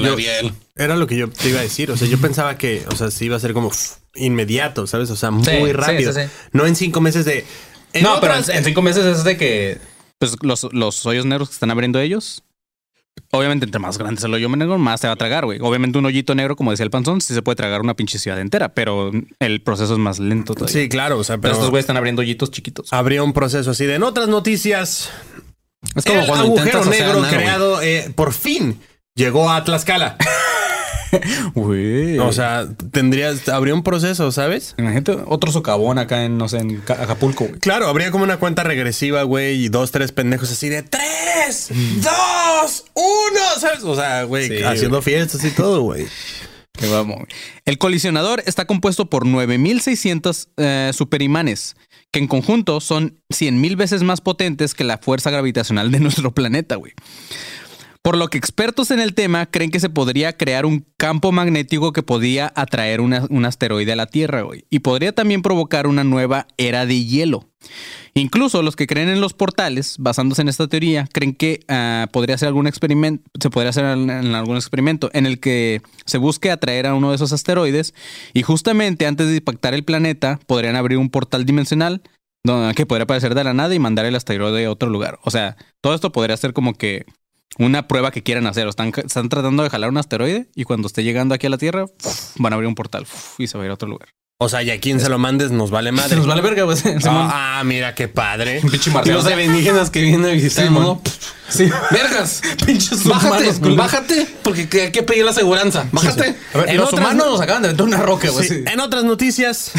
[0.75, 1.91] era lo que yo te iba a decir.
[1.91, 3.71] O sea, yo pensaba que, o sea, sí iba a ser como
[4.15, 5.09] inmediato, ¿sabes?
[5.09, 6.13] O sea, muy Sí, rápido.
[6.13, 6.27] sí, sí.
[6.51, 7.45] No en cinco meses de.
[7.93, 9.77] en no, pero en cinco meses es de que
[10.19, 12.43] pues, los, los hoyos negros que están abriendo ellos.
[13.31, 15.59] Obviamente, entre más grande es el hoyo negro, más se va a tragar, güey.
[15.59, 18.39] Obviamente, un hoyito negro, como decía el panzón, sí se puede tragar una pinche ciudad
[18.39, 20.81] entera, pero el proceso es más lento todavía.
[20.81, 21.53] Sí, claro, o sea, pero pero.
[21.53, 22.93] estos güeyes están abriendo hoyitos chiquitos.
[22.93, 25.09] Habría un proceso así de en otras noticias.
[25.95, 28.79] Es como el cuando agujero negro nada, creado eh, por fin
[29.15, 30.17] llegó a Tlaxcala.
[31.53, 32.19] Güey.
[32.19, 34.75] O sea, tendrías, habría un proceso, ¿sabes?
[34.77, 37.59] imagínate otro socavón acá en, no sé, en Ca- Acapulco, güey.
[37.59, 42.85] Claro, habría como una cuenta regresiva, güey, y dos, tres pendejos así de tres, dos,
[42.93, 43.83] uno, ¿sabes?
[43.83, 46.05] O sea, güey, Sí, haciendo fiestas y todo, güey.
[46.73, 47.19] Que vamos.
[47.65, 51.75] El colisionador está compuesto por 9600 eh, superimanes,
[52.11, 56.75] que en conjunto son 100.000 veces más potentes que la fuerza gravitacional de nuestro planeta,
[56.75, 56.93] güey.
[58.03, 61.93] Por lo que expertos en el tema creen que se podría crear un campo magnético
[61.93, 64.65] que podía atraer un asteroide a la Tierra, güey.
[64.69, 67.47] Y podría también provocar una nueva era de hielo.
[68.13, 72.37] Incluso los que creen en los portales, basándose en esta teoría, creen que ah, podría
[72.37, 76.87] ser algún experimento, se podría hacer en, algún experimento en el que se busque atraer
[76.87, 77.93] a uno de esos asteroides
[78.33, 82.01] y justamente antes de impactar el planeta podrían abrir un portal dimensional
[82.75, 85.19] que podría aparecer de la nada y mandar el asteroide a otro lugar.
[85.23, 87.05] O sea, todo esto podría ser como que
[87.59, 88.65] una prueba que quieran hacer.
[88.67, 91.57] O Están, están tratando de jalar un asteroide y cuando esté llegando aquí a la
[91.57, 91.85] Tierra,
[92.37, 93.05] van a abrir un portal
[93.37, 94.09] y se va a ir a otro lugar.
[94.39, 96.09] O sea, y a quien se lo mandes nos vale madre.
[96.09, 96.75] Se nos vale verga, güey.
[96.77, 96.99] Simón.
[97.05, 98.59] Ah, mira qué padre.
[98.61, 100.83] Pinche los alienígenas que vienen a visitar el Simón.
[100.85, 101.01] mundo.
[101.47, 101.69] Sí.
[101.91, 102.41] ¡Vergas!
[102.65, 103.49] Pinches ¡Bájate!
[103.51, 103.75] humanos.
[103.77, 104.27] ¡Bájate!
[104.43, 105.87] Porque hay que pedir la aseguranza.
[105.91, 106.35] ¡Bájate!
[106.53, 108.45] A ver, En los otras- humanos nos acaban de meter una roca, güey.
[108.47, 108.63] Sí, sí.
[108.65, 109.71] En otras noticias,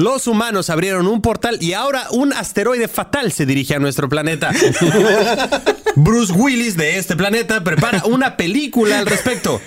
[0.00, 4.50] los humanos abrieron un portal y ahora un asteroide fatal se dirige a nuestro planeta.
[5.96, 9.60] Bruce Willis de este planeta prepara una película al respecto.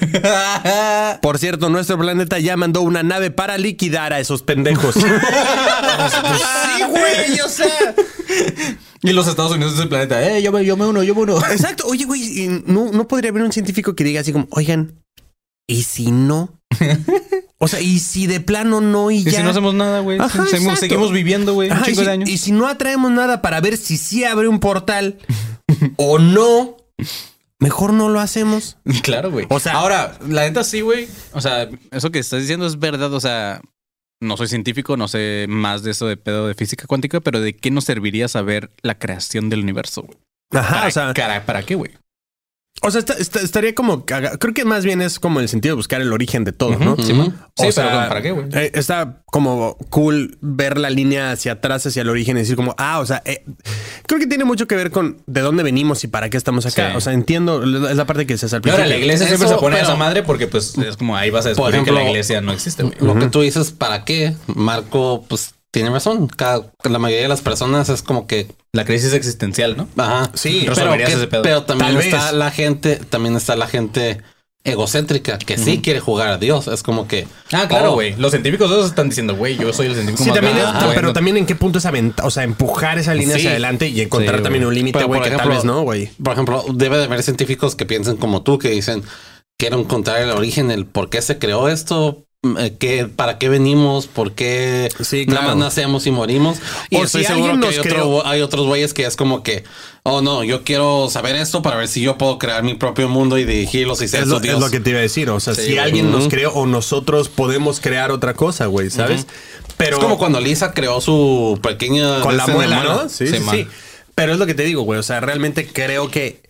[1.21, 4.95] Por cierto, nuestro planeta ya mandó una nave para liquidar a esos pendejos.
[4.95, 5.01] sí,
[6.89, 7.95] güey, o sea.
[9.03, 10.27] Y los Estados Unidos es el planeta.
[10.27, 11.37] Eh, yo me, yo me uno, yo me uno.
[11.51, 11.85] Exacto.
[11.87, 15.02] Oye, güey, y no, no podría haber un científico que diga así como, oigan,
[15.67, 16.59] ¿y si no?
[17.59, 19.31] O sea, ¿y si de plano no y Y ya?
[19.37, 20.19] si no hacemos nada, güey.
[20.49, 21.69] Seguimos, viviendo, güey.
[21.69, 22.29] Un Ajá, y, si, de años.
[22.29, 25.17] y si no atraemos nada para ver si sí abre un portal
[25.97, 26.77] o no,
[27.59, 28.77] mejor no lo hacemos.
[29.03, 29.45] Claro, güey.
[29.49, 31.07] O sea- ahora, la neta sí, güey.
[31.31, 33.13] O sea, eso que estás diciendo es verdad.
[33.13, 33.61] O sea,
[34.21, 37.53] no soy científico, no sé más de eso de pedo de física cuántica, pero ¿de
[37.55, 40.17] qué nos serviría saber la creación del universo, güey?
[40.53, 41.91] Ajá, ¿Para, o sea, cara- ¿para qué, güey?
[42.81, 45.73] O sea está- está- estaría como caga- Creo que más bien es como el sentido
[45.73, 46.95] de buscar el origen de todo, ¿no?
[46.97, 48.47] Sí, Sí, O pero sea, ¿para qué, güey?
[48.53, 52.73] eh, está como cool ver la línea hacia atrás, hacia el origen y decir como,
[52.77, 53.43] ah, o sea, eh,
[54.07, 56.91] creo que tiene mucho que ver con de dónde venimos y para qué estamos acá.
[56.91, 56.97] Sí.
[56.97, 58.97] O sea, entiendo, es la parte que se al Y ahora la principio.
[59.05, 61.49] iglesia siempre Eso, se pone a esa madre porque pues es como ahí vas a
[61.49, 62.95] descubrir que la iglesia no existe, güey.
[62.99, 64.33] Lo que tú dices, ¿para qué?
[64.47, 66.27] Marco, pues tiene razón.
[66.27, 68.47] Cada, la mayoría de las personas es como que.
[68.71, 69.87] La crisis existencial, ¿no?
[69.97, 70.29] Ajá.
[70.35, 71.41] Sí, pero, resolverías que- ese pedo.
[71.41, 72.33] pero también Tal está vez.
[72.33, 74.21] la gente, también está la gente
[74.65, 76.67] egocéntrica que sí quiere jugar a Dios.
[76.67, 77.27] Es como que.
[77.51, 78.15] Ah, claro, oh, güey.
[78.17, 81.11] Los científicos esos están diciendo, güey, yo soy el científico Sí, más también es- pero
[81.13, 83.41] también en qué punto es aventar, o sea, empujar esa línea Sí.
[83.41, 86.09] hacia adelante y encontrar Sí, también un límite, güey, tal vez no, güey.
[86.23, 89.03] Por ejemplo, debe de haber científicos que piensen como tú, que dicen,
[89.57, 93.49] quiero encontrar el origen, el por qué se creó esto, mm, eh, qué, para qué
[93.49, 95.55] venimos, por qué Sí, nada claro.
[95.55, 96.59] más nacemos y morimos.
[96.91, 99.63] Y O estoy si seguro que hay, otro- hay otros güeyes que es como que,
[100.03, 103.37] oh no, yo quiero saber esto para ver si yo puedo crear mi propio mundo
[103.39, 105.29] y dirigirlos y ser Es lo, es lo que te iba a decir.
[105.31, 105.77] O sea, si güey.
[105.79, 109.25] alguien nos creó o nosotros podemos crear otra cosa, güey, ¿sabes?
[109.77, 112.21] Pero Es como cuando Lisa creó su pequeña...
[112.21, 113.09] con la muela, ¿no?
[113.09, 113.67] Sí, Sí, sí.
[114.15, 114.99] Pero es lo que te digo, güey.
[114.99, 116.43] O sea, realmente creo que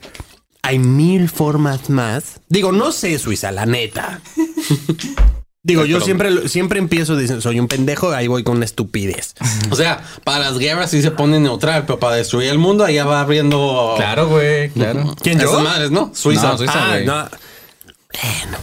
[0.62, 2.42] hay mil formas más.
[2.50, 4.20] Digo, no sé, Suiza, la neta.
[5.66, 9.34] Digo, yo siempre, siempre empiezo diciendo, soy un pendejo, ahí voy con una estupidez.
[9.70, 13.06] O sea, para las guerras sí se pone neutral, pero para destruir el mundo allá
[13.06, 13.94] va abriendo...
[13.96, 15.16] Claro, güey, claro.
[15.22, 15.50] ¿Quién, yo?
[15.50, 16.12] Esas madres, ¿no?
[16.14, 16.50] Suiza.
[16.50, 17.06] No, Suiza, Ah, güey.
[17.06, 17.30] no.
[18.44, 18.58] Bueno.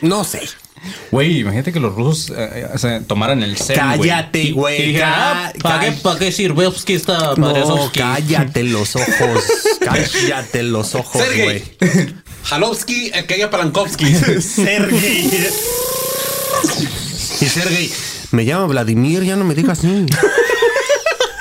[0.00, 0.40] no sé.
[1.10, 3.80] Güey, imagínate que los rusos eh, sea, tomaran el CERN.
[3.98, 9.44] Cállate, güey, ah, ¿para qué, ¿para qué sirve que esta madre No, cállate los ojos.
[9.80, 11.62] cállate los ojos, güey.
[12.50, 14.14] Halovsky, el que haya Palankovsky.
[14.40, 15.30] Sergey.
[17.40, 17.92] Y Sergey,
[18.30, 20.06] me llamo Vladimir, ya no me digas así.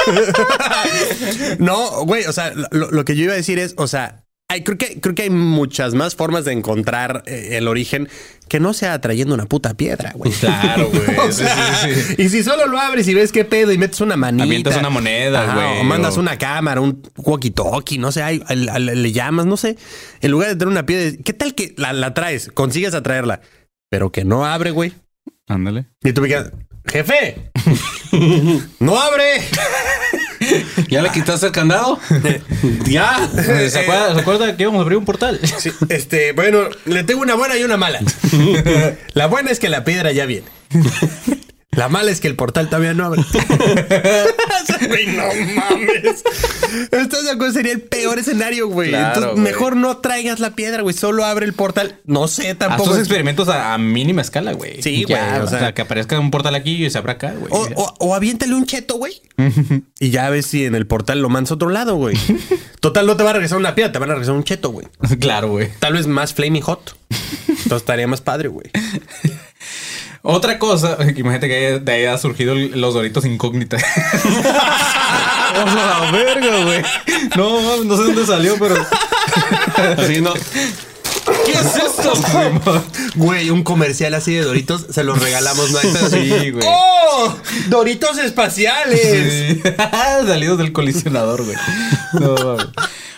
[1.59, 4.63] no, güey, o sea, lo, lo que yo iba a decir es, o sea, hay,
[4.63, 8.07] creo, que, creo que hay muchas más formas de encontrar eh, el origen
[8.47, 10.31] que no sea trayendo una puta piedra, güey.
[10.33, 11.17] Claro, güey.
[11.27, 12.15] O Sí, sea, sí, sí.
[12.21, 14.43] Y si solo lo abres y ves qué pedo y metes una manita.
[14.43, 18.69] Avientas una moneda, güey, O mandas o- una cámara, un walkie-talkie, no sé, hay- al-
[18.69, 19.77] al- le llamas, no sé.
[20.21, 22.49] En lugar de tener una piedra, ¿qué tal que la, la traes?
[22.53, 23.41] Consigues atraerla,
[23.89, 24.93] pero que no abre, güey.
[25.47, 25.87] Ándale.
[26.03, 26.51] Y tú me quedas,
[26.87, 27.49] jefe,
[28.79, 29.41] no abre.
[30.89, 31.99] ¿Ya le quitaste el candado?
[32.85, 33.29] ya.
[33.69, 35.39] ¿Se acuerda, ¿Se acuerda que íbamos a abrir un portal?
[35.57, 37.99] Sí, este, bueno, le tengo una buena y una mala.
[39.13, 40.47] La buena es que la piedra ya viene.
[41.75, 43.21] La mala es que el portal todavía no abre.
[44.87, 45.23] Güey, no
[45.55, 46.23] mames.
[46.91, 47.53] ¿Estás de acuerdo?
[47.53, 48.89] Sería el peor escenario, güey.
[48.89, 49.43] Claro, Entonces, güey.
[49.53, 50.93] mejor no traigas la piedra, güey.
[50.95, 51.99] Solo abre el portal.
[52.05, 52.89] No sé Haz tampoco.
[52.91, 54.81] tus experimentos a, a mínima escala, güey.
[54.81, 57.13] Sí, Ya, güey, o O sea- sea, que aparezca un portal aquí y se abra
[57.13, 57.51] acá, güey.
[57.51, 59.21] O, o, o aviéntale un cheto, güey.
[59.99, 62.17] y ya ves si en el portal lo mandas a otro lado, güey.
[62.79, 64.87] Total, no te va a regresar una piedra, te van a regresar un cheto, güey.
[65.19, 65.69] Claro, güey.
[65.79, 66.95] Tal vez más flaming hot.
[67.47, 68.69] Entonces estaría más padre, güey.
[70.27, 73.83] Otra cosa, imagínate que de ahí ha surgido los doritos incógnitas.
[75.55, 76.81] Vamos a la verga, güey.
[77.37, 78.75] No, no sé dónde salió, pero.
[79.97, 80.33] Así no.
[80.33, 82.13] ¿Qué es esto?
[83.15, 85.79] Güey, un comercial así de Doritos se los regalamos, ¿no?
[85.79, 86.09] hay pedo.
[86.09, 86.67] Sí, güey.
[86.67, 87.35] ¡Oh!
[87.69, 88.99] ¡Doritos espaciales!
[89.01, 89.61] Sí.
[90.27, 91.55] Salidos del colisionador, güey.
[92.13, 92.67] No, mames.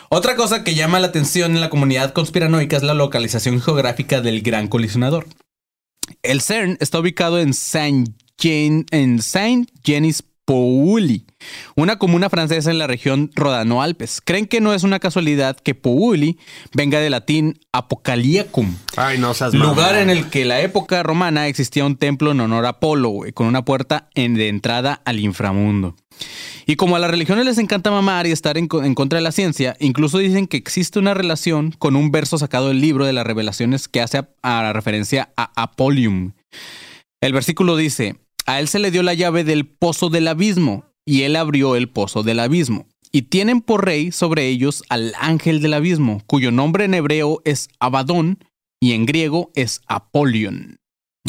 [0.09, 4.41] Otra cosa que llama la atención en la comunidad conspiranoica es la localización geográfica del
[4.41, 5.25] gran colisionador.
[6.23, 11.25] El CERN está ubicado en Saint, Jean- en Saint Denis Pouli,
[11.75, 14.21] una comuna francesa en la región Rodano-Alpes.
[14.23, 16.39] Creen que no es una casualidad que Pouli
[16.73, 21.47] venga del latín Apocaliacum, Ay, no seas lugar en el que en la época romana
[21.49, 25.19] existía un templo en honor a Apolo, güey, con una puerta en- de entrada al
[25.19, 25.97] inframundo.
[26.65, 29.23] Y como a las religiones les encanta mamar y estar en, co- en contra de
[29.23, 33.11] la ciencia, incluso dicen que existe una relación con un verso sacado del libro de
[33.13, 36.31] las revelaciones que hace a, a referencia a Apolium.
[37.21, 38.15] El versículo dice,
[38.47, 41.89] a él se le dio la llave del pozo del abismo y él abrió el
[41.89, 42.87] pozo del abismo.
[43.11, 47.69] Y tienen por rey sobre ellos al ángel del abismo, cuyo nombre en hebreo es
[47.79, 48.39] Abadón
[48.81, 50.77] y en griego es Apolion.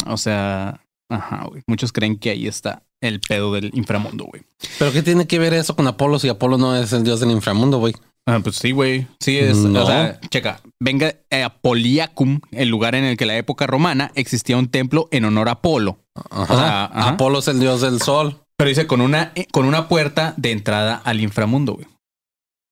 [0.05, 1.61] O sea, ajá, güey.
[1.67, 4.43] Muchos creen que ahí está el pedo del inframundo, güey.
[4.77, 7.31] Pero ¿qué tiene que ver eso con Apolo si Apolo no es el dios del
[7.31, 7.93] inframundo, güey?
[8.25, 9.07] Ah, pues sí, güey.
[9.19, 9.57] Sí, es.
[9.57, 9.83] No.
[9.83, 10.61] O sea, checa.
[10.79, 15.07] Venga, eh, Apoliacum, el lugar en el que en la época romana existía un templo
[15.11, 15.99] en honor a Apolo.
[16.29, 16.53] Ajá.
[16.53, 17.09] O sea, ajá.
[17.09, 18.37] Apolo es el dios del sol.
[18.57, 21.87] Pero dice con una, eh, con una puerta de entrada al inframundo, güey.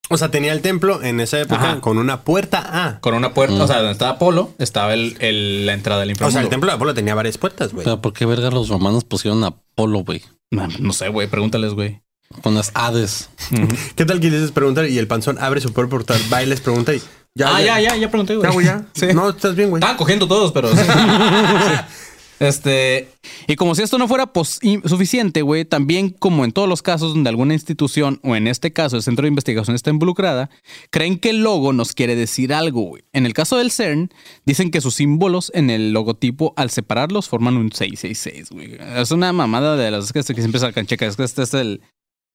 [0.09, 1.81] O sea, tenía el templo en esa época Ajá.
[1.81, 2.99] con una puerta A.
[3.01, 3.61] Con una puerta, Mm.
[3.61, 6.33] o sea, donde estaba Apolo, estaba el, el- la entrada al O inframundo.
[6.39, 7.83] sea, el templo de Apolo tenía varias puertas, güey.
[7.83, 10.23] Pero ¿por qué verga los romanos pusieron a Apolo, güey?
[10.51, 12.01] No, no sé, güey, pregúntales, güey.
[12.41, 13.29] Con las Hades.
[13.95, 16.61] ¿Qué tal que dices preguntar y el panzón abre su puerta portal, va y les
[16.61, 17.01] pregunta y
[17.35, 17.55] ya.
[17.55, 18.47] ah, ya, ya, ya pregunté, güey.
[18.49, 18.85] Ya, güey, ya.
[18.93, 19.07] Sí.
[19.13, 19.79] No, estás bien, güey.
[19.79, 20.69] Estaban cogiendo todos, pero.
[20.69, 20.77] sí.
[20.87, 21.73] Sí.
[22.39, 23.07] Este.
[23.47, 24.31] Y como si esto no fuera
[24.85, 28.95] suficiente, güey, también como en todos los casos donde alguna institución, o en este caso
[28.95, 30.49] el centro de investigación está involucrada,
[30.91, 33.03] creen que el logo nos quiere decir algo, güey.
[33.13, 34.11] En el caso del CERN,
[34.45, 38.77] dicen que sus símbolos en el logotipo, al separarlos, forman un 666, güey.
[38.95, 41.05] Es una mamada de las que, siempre sacan, checa.
[41.05, 41.81] Es que este es el,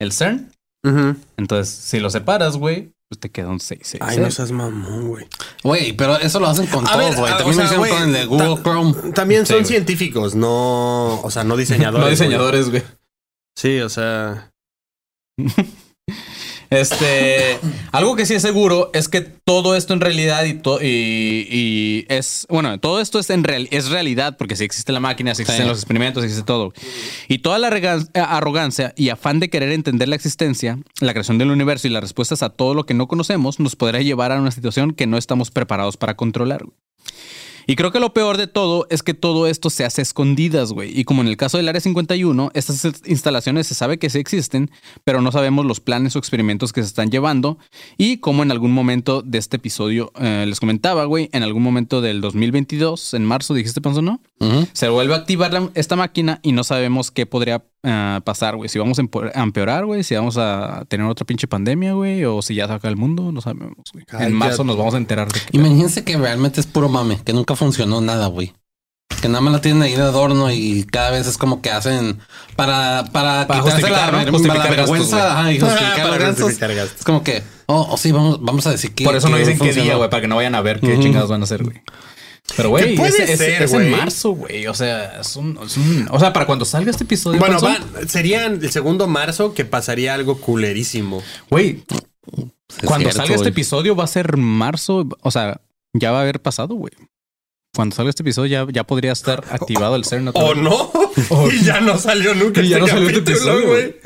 [0.00, 0.50] el CERN.
[0.84, 1.16] Ujú.
[1.36, 4.00] Entonces, si lo separas, güey, pues te queda un 666.
[4.02, 5.26] Ay, no seas mamón, güey.
[5.62, 7.32] Güey, pero eso lo hacen con A todos, ver, güey.
[7.36, 9.12] También o lo sea, hicieron con el de Google ta- Chrome.
[9.12, 9.68] También Sí, son güey.
[9.68, 12.04] científicos, no, o sea, no diseñadores.
[12.04, 12.82] No diseñadores, güey.
[13.56, 14.50] Sí, o sea,
[16.72, 17.58] Este,
[17.92, 22.06] algo que sí es seguro es que todo esto en realidad y, to- y, y
[22.08, 25.42] es, bueno, todo esto es en real, es realidad porque si existe la máquina, si
[25.42, 25.68] existen Sí.
[25.68, 26.72] los experimentos, existe todo.
[27.28, 31.50] Y toda la arrogan- arrogancia y afán de querer entender la existencia, la creación del
[31.50, 34.50] universo y las respuestas a todo lo que no conocemos nos podrá llevar a una
[34.50, 36.64] situación que no estamos preparados para controlar.
[37.66, 40.72] Y creo que lo peor de todo es que todo esto se hace a escondidas,
[40.72, 40.98] güey.
[40.98, 44.70] Y como en el caso del Área 51, estas instalaciones se sabe que sí existen,
[45.04, 47.58] pero no sabemos los planes o experimentos que se están llevando.
[47.98, 52.00] Y como en algún momento de este episodio eh, les comentaba, güey, en algún momento
[52.00, 54.20] del 2022, en marzo, dijiste, Panzo, ¿no?
[54.72, 58.68] Se vuelve a activar la- esta máquina y no sabemos qué podría eh, pasar, güey.
[58.68, 60.02] Si vamos a empeorar, güey.
[60.04, 62.24] Si vamos a tener otra pinche pandemia, güey.
[62.24, 64.04] O si ya saca el mundo, no sabemos, güey.
[64.20, 65.56] En marzo nos vamos a enterar de que...
[65.56, 68.52] Imagínense que realmente es puro mame, que nunca funcionó nada, güey.
[69.20, 72.18] Que nada más la tienen ahí de adorno y cada vez es como que hacen
[72.56, 74.30] para, para, Para quitarse justificar, la, ¿no?
[74.32, 75.28] Justificar la gastos, vergüenza güey.
[75.30, 76.42] ajá, y justificar Para gastos.
[76.44, 76.98] justificar gastos.
[76.98, 79.04] Es como que, oh, oh, sí, vamos, vamos a decir que.
[79.04, 80.94] Por eso no que dicen qué día, güey, para que no vayan a ver qué
[80.94, 81.02] Ujú.
[81.02, 81.82] chingados van a hacer, güey.
[82.56, 84.66] Pero, güey, es, es- ser, es en marzo, güey.
[84.66, 87.38] O sea, es un, es un- O sea, para cuando salga este episodio.
[87.38, 87.78] Bueno, va,
[88.08, 91.22] sería el segundo marzo que pasaría algo culerísimo.
[91.50, 91.84] Güey,
[92.84, 93.48] cuando cierto, salga este güey.
[93.50, 95.06] episodio va a ser marzo.
[95.20, 95.60] O sea,
[95.92, 96.92] ya va a haber pasado, güey.
[97.74, 100.30] Cuando salga este episodio ya, ya podría estar activado el CERN.
[100.34, 100.90] ¿O no?
[101.50, 103.96] y ya no salió nunca Y ya este no salió este episodio, güey.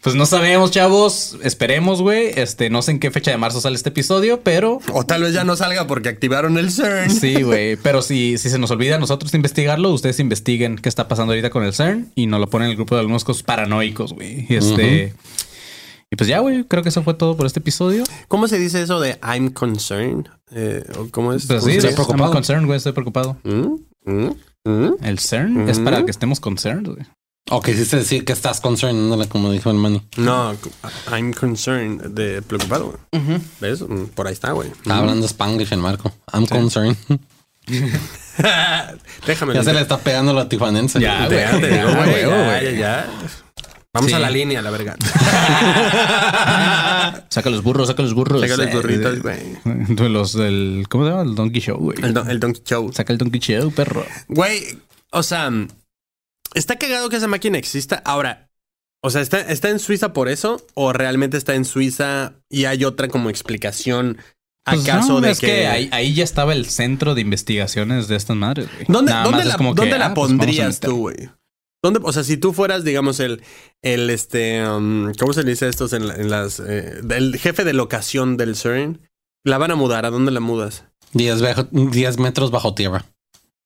[0.00, 1.36] Pues no sabemos, chavos.
[1.42, 2.30] Esperemos, güey.
[2.36, 5.32] Este, no sé en qué fecha de marzo sale este episodio, pero O tal vez
[5.32, 7.10] ya no salga porque activaron el CERN.
[7.10, 7.74] Sí, güey.
[7.74, 11.50] Pero si, si se nos olvida a nosotros investigarlo, ustedes investiguen qué está pasando ahorita
[11.50, 14.46] con el CERN y nos lo ponen en el grupo de algunos cosas paranoicos, güey.
[14.48, 15.12] Este.
[16.12, 16.64] Y pues ya, güey.
[16.64, 18.04] Creo que eso fue todo por este episodio.
[18.28, 20.26] ¿Cómo se dice eso de I'm concerned?
[20.50, 21.46] Eh, ¿o ¿Cómo es?
[21.46, 22.24] Pues ¿Cómo sí, se estoy preocupado.
[22.24, 22.76] I'm concerned, güey.
[22.76, 23.38] Estoy preocupado.
[23.44, 23.76] ¿Mm?
[24.04, 24.34] ¿Mm?
[24.64, 24.96] ¿Mm?
[25.02, 27.06] El CERN es para que estemos concerned, güey.
[27.50, 30.06] O que quisiste decir que estás concerned, como dijo el Manny.
[30.18, 30.54] No,
[31.10, 32.94] I'm concerned de preocupado.
[33.10, 33.40] güey.
[33.62, 33.82] ¿Ves?
[34.14, 34.68] Por ahí está, güey.
[34.68, 36.12] Está hablando Spanglish el Marco.
[36.30, 36.98] I'm concerned.
[39.26, 39.54] Déjame.
[39.54, 41.00] ya se le está pegando la tijuanense.
[41.00, 41.40] Ya, güey.
[41.40, 43.06] ya, ya.
[43.94, 44.16] Vamos Sí.
[44.16, 44.96] a la línea, la verga.
[47.28, 48.40] Saca los burros, saca los burros.
[48.40, 49.38] Saca los Eh, burritos, güey.
[49.64, 50.86] de Los del.
[50.88, 51.22] ¿Cómo se llama?
[51.22, 51.98] El Donkey Show, güey.
[52.02, 52.92] El, don- el Donkey Show.
[52.92, 54.04] Saca el Donkey Show, perro.
[54.28, 54.78] Güey,
[55.10, 55.50] o sea,
[56.54, 58.02] está cagado que esa máquina exista.
[58.04, 58.48] Ahora,
[59.02, 60.64] o sea, ¿está, ¿está en Suiza por eso?
[60.74, 64.18] ¿O realmente está en Suiza y hay otra como explicación?
[64.64, 68.06] Pues ¿Acaso no, de es que, que, ahí, ahí ya estaba el centro de investigaciones
[68.08, 68.84] de estas madres, güey.
[68.88, 71.30] ¿Dónde, dónde la, como que, dónde la ah, pues vamos a pondrías tú, güey?
[71.82, 73.42] ¿Dónde, o sea, si tú fueras, digamos, el,
[73.82, 77.36] el este, um, ¿cómo se le dice a estos en, la- en las, eh, el
[77.38, 79.00] jefe de locación del CERN?
[79.44, 80.84] La van a mudar, ¿a dónde la mudas?
[81.14, 83.04] 10, bajo- 10 metros bajo tierra.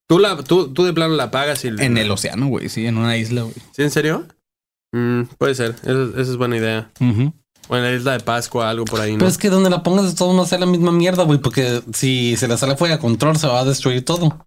[0.08, 1.68] Tú, la, tú, tú de plano la pagas y...
[1.68, 3.54] En el océano, güey, sí, en una isla, güey.
[3.72, 4.26] ¿Sí, en serio?
[4.92, 5.74] Mm, puede ser.
[5.82, 6.90] Eso- Esa es buena idea.
[7.00, 7.32] Ujú.
[7.68, 9.18] O en la isla de Pascua, algo por ahí, ¿no?
[9.18, 11.82] Pero es que donde la pongas de todos modos es la misma mierda, güey, porque
[11.92, 14.46] si se le sale fuera de control se va a destruir todo.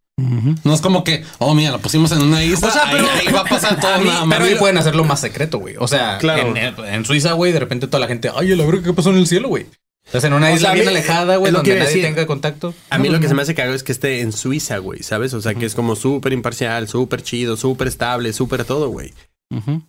[0.63, 3.27] No es como que, oh, mira, la pusimos en una isla, O sea, pero- ahí,
[3.33, 3.93] va a pasar todo.
[3.93, 4.37] A mí, nada más.
[4.39, 5.75] pero ahí pueden hacerlo más secreto, güey.
[5.79, 6.55] O sea, Claro.
[6.55, 9.17] en, en Suiza, güey, de repente toda la gente, ay, la verdad, ¿qué pasó en
[9.17, 9.65] el cielo, güey?
[10.05, 12.25] Estás en una O isla sea, bien mí- alejada, güey, lo donde que nadie tenga
[12.25, 12.73] contacto.
[12.89, 15.33] A mí lo que se me hace cagado es que esté en Suiza, güey, ¿sabes?
[15.35, 19.13] O sea, que es como súper imparcial, súper chido, súper estable, súper todo, güey.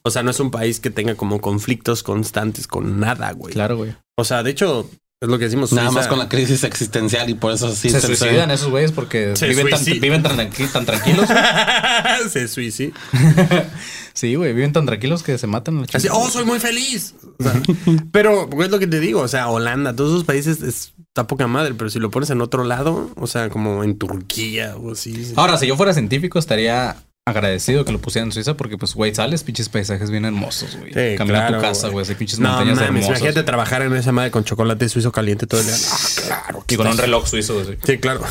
[0.02, 3.52] O sea, no es un país que tenga como conflictos constantes con nada, güey.
[3.54, 3.94] Claro, güey.
[4.16, 4.90] O sea, de hecho,
[5.22, 5.70] es lo que decimos.
[5.72, 8.70] Nada Suiza- más con la crisis existencial y por eso sí se se- suicidan esos
[8.70, 10.00] güeyes porque Se viven tan, suicidan.
[10.00, 11.28] viven tan, tranqui- tan tranquilos.
[12.32, 12.92] se suicida.
[14.14, 15.76] sí, güey, viven tan tranquilos que se matan.
[15.76, 17.14] a la Así, oh, soy muy feliz.
[17.38, 17.52] O sea,
[18.12, 19.20] pero es lo que te digo.
[19.20, 21.74] O sea, Holanda, todos esos países es, está poca madre.
[21.74, 25.32] Pero si lo pones en otro lado, o sea, como en Turquía o así.
[25.36, 26.96] Ahora, si yo fuera científico, estaría
[27.26, 30.92] agradecido que lo pusieran en Suiza porque, pues, güey, sales pinches paisajes bien hermosos, güey.
[30.92, 32.02] Sí, Caminar claro, tu casa, güey.
[32.02, 33.08] así pinches No montañas mames, hermosas.
[33.10, 35.76] imagínate trabajar en esa madre con chocolate suizo caliente todo el día.
[35.92, 36.64] Ah, claro.
[36.66, 37.62] Y con un reloj suizo.
[37.84, 38.22] Sí, claro.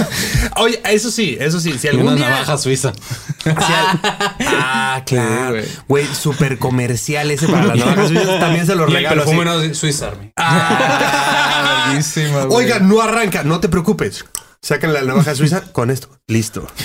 [0.56, 1.78] Oye, eso sí, eso sí.
[1.78, 2.92] Si Y algún una día- navaja suiza.
[3.44, 4.00] si al-
[4.60, 5.50] Ah, claro.
[5.56, 5.64] güey.
[5.86, 8.40] Güey, súper comercial ese para las navajas suizas.
[8.40, 10.32] También se lo Y el regalo perfume no Army.
[10.36, 11.94] Ah.
[12.50, 14.24] Oiga, no arranca, no te preocupes.
[14.60, 16.08] Sacan la navaja suiza con esto.
[16.26, 16.66] Listo.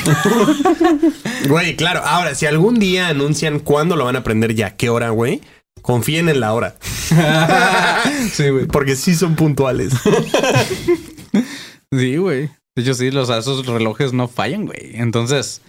[1.47, 2.01] Güey, claro.
[2.05, 5.41] Ahora, si algún día anuncian cuándo lo van a aprender y a qué hora, güey,
[5.81, 6.77] confíen en la hora.
[8.31, 8.65] sí, güey.
[8.65, 9.93] Porque sí son puntuales.
[11.91, 12.49] Sí, güey.
[12.75, 14.93] De hecho, sí, los, esos relojes no fallan, güey.
[14.95, 15.61] Entonces,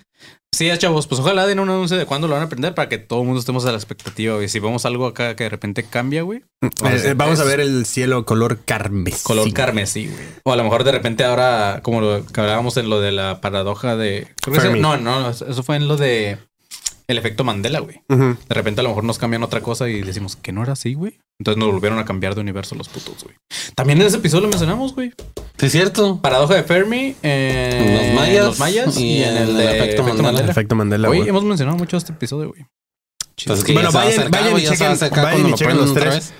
[0.54, 2.98] sí, chavos, pues ojalá den un anuncio de cuándo lo van a aprender para que
[2.98, 4.48] todo el mundo estemos a la expectativa, güey.
[4.48, 6.44] Si vemos algo acá que de repente cambia, güey.
[6.62, 9.22] Eh, vamos a ver el cielo color carmesí.
[9.24, 10.24] Color carmesí, güey.
[10.44, 13.40] O a lo mejor de repente ahora, como lo que hablábamos en lo de la
[13.40, 14.28] paradoja de...
[14.40, 16.38] creo que no, no, eso fue en lo de
[17.06, 18.00] el efecto Mandela, güey.
[18.08, 20.94] De repente a lo mejor nos cambian otra cosa y decimos que no era así,
[20.94, 21.18] güey.
[21.40, 23.36] Entonces nos volvieron a cambiar de universo los putos, güey.
[23.74, 25.12] También en ese episodio lo mencionamos, güey.
[25.58, 26.20] Sí, es cierto.
[26.20, 30.02] Paradoja de Fermi, eh, Los mayas los mayas y, y en el, el de efecto
[30.04, 30.50] Mandela.
[30.50, 31.08] Efecto Mandela.
[31.08, 31.28] Hoy güey.
[31.28, 32.66] hemos mencionado mucho este episodio, güey.
[33.46, 35.56] Pues es que Bueno, a vayan- acercar, vayan y a chequen- vayan cuando y lo
[35.56, 36.14] chequen los otra tres.
[36.14, 36.34] vez.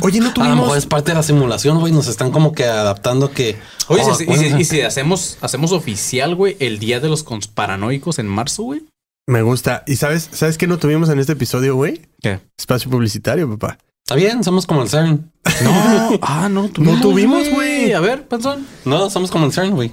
[0.00, 0.76] Oye, no A lo mejor tuvimos.
[0.78, 1.92] es parte de la simulación, güey.
[1.92, 3.58] Nos están como que adaptando que.
[3.88, 7.22] Oye, Oh, si- y, si, y si hacemos, hacemos oficial, güey, el día de los
[7.22, 8.80] consparanoicos en marzo, güey.
[9.28, 9.84] Me gusta.
[9.86, 12.00] ¿Y sabes, sabes qué no tuvimos en este episodio, güey?
[12.22, 12.40] ¿Qué?
[12.56, 13.76] Espacio publicitario, papá.
[14.02, 15.30] Está bien, somos como el CERN.
[15.62, 17.92] No, ah, no No tuvimos, güey.
[17.92, 18.66] A ver, Panzón.
[18.86, 19.92] No, somos como el CERN, güey.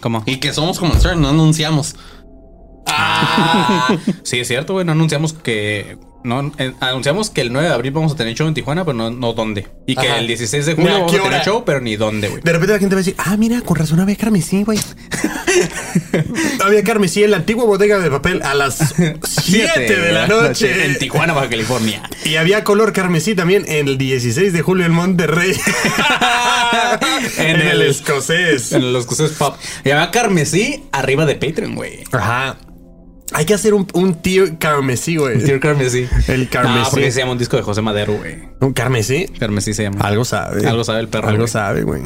[0.00, 0.24] ¿Cómo?
[0.26, 1.94] Y que somos como el CERN, no anunciamos.
[2.94, 4.84] Ah, sí, es cierto, güey.
[4.84, 5.96] No anunciamos que.
[6.24, 8.96] No, eh, anunciamos que el 9 de abril vamos a tener show en Tijuana, pero
[8.96, 9.66] no, no dónde.
[9.86, 10.18] Y que Ajá.
[10.18, 11.44] el 16 de julio vamos qué a tener hora.
[11.44, 12.42] show, pero ni dónde, güey.
[12.42, 14.78] De repente la gente va a decir, ah, mira, con razón había carmesí, güey.
[16.64, 18.78] había carmesí en la antigua bodega de papel a las
[19.24, 20.86] 7 de la noche.
[20.86, 22.02] En Tijuana, Baja California.
[22.24, 25.52] Y había color carmesí también el 16 de julio en Monterrey.
[27.38, 28.72] en, En el, el- escocés.
[28.72, 29.56] En los cruces pop.
[29.84, 32.04] Y había carmesí arriba de Patreon, güey.
[32.12, 32.56] Ajá.
[33.34, 35.42] Hay que hacer un, un tier carmesí, güey.
[35.42, 36.06] Tier carmesí.
[36.28, 36.84] El carmesí.
[36.84, 38.36] No, porque se llama un disco de José Madero, güey.
[38.60, 39.26] ¿Un carmesí?
[39.38, 40.00] Carmesí se llama.
[40.00, 40.66] Algo sabe.
[40.66, 42.02] Algo sabe el perro, Algo sabe, güey.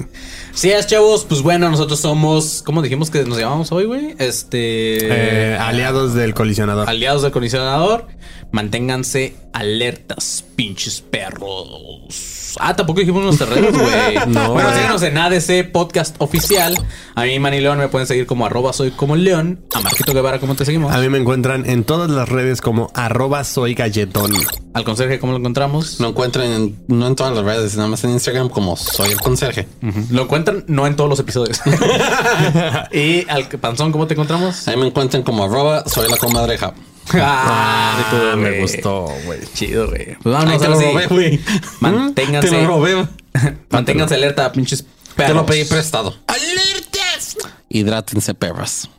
[0.57, 1.27] Sí, es, chavos.
[1.27, 2.63] Pues bueno, nosotros somos.
[2.65, 4.15] ¿Cómo dijimos que nos llamamos hoy, güey?
[4.19, 5.53] Este.
[5.53, 6.89] Eh, aliados del colisionador.
[6.89, 8.07] aliados del condicionador.
[8.53, 12.55] Manténganse alertas, pinches perros.
[12.59, 14.17] Ah, tampoco dijimos nuestras redes, güey.
[14.29, 14.55] No.
[14.55, 16.75] Bueno, síganos en ADC Podcast Oficial.
[17.15, 19.61] A mí, Manny León, me pueden seguir como arroba soy como León.
[19.75, 20.91] A Marquito Guevara, ¿cómo te seguimos?
[20.93, 24.33] A mí me encuentran en todas las redes como arroba soy galletón.
[24.73, 26.01] Al conserje, ¿cómo lo encontramos?
[26.01, 29.21] No encuentren en, no en todas las redes, nada más en Instagram como soy el
[29.21, 29.67] conserje.
[30.11, 31.61] Lo encuentran no en todos los episodios.
[32.93, 34.67] y al panzón, ¿cómo te encontramos?
[34.69, 36.75] Ahí me encuentran como arroba soy la comadreja.
[37.15, 39.41] Ah, me gustó, güey.
[39.55, 40.17] Chido, güey.
[40.23, 40.93] Pues Ay, vámonos te ahora lo sí.
[40.93, 41.41] robé, güey.
[41.81, 42.49] Manténganse.
[42.51, 43.09] Te lo robé.
[43.71, 44.85] Manténganse alerta, pinches
[45.15, 45.33] perros.
[45.33, 46.15] Te lo pedí prestado.
[46.27, 47.37] ¡Alertas!
[47.69, 48.91] Hidrátense, perras.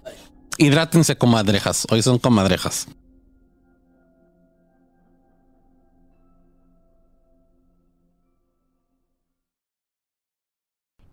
[0.58, 1.86] Hidrátense, comadrejas.
[1.90, 2.88] Hoy son comadrejas.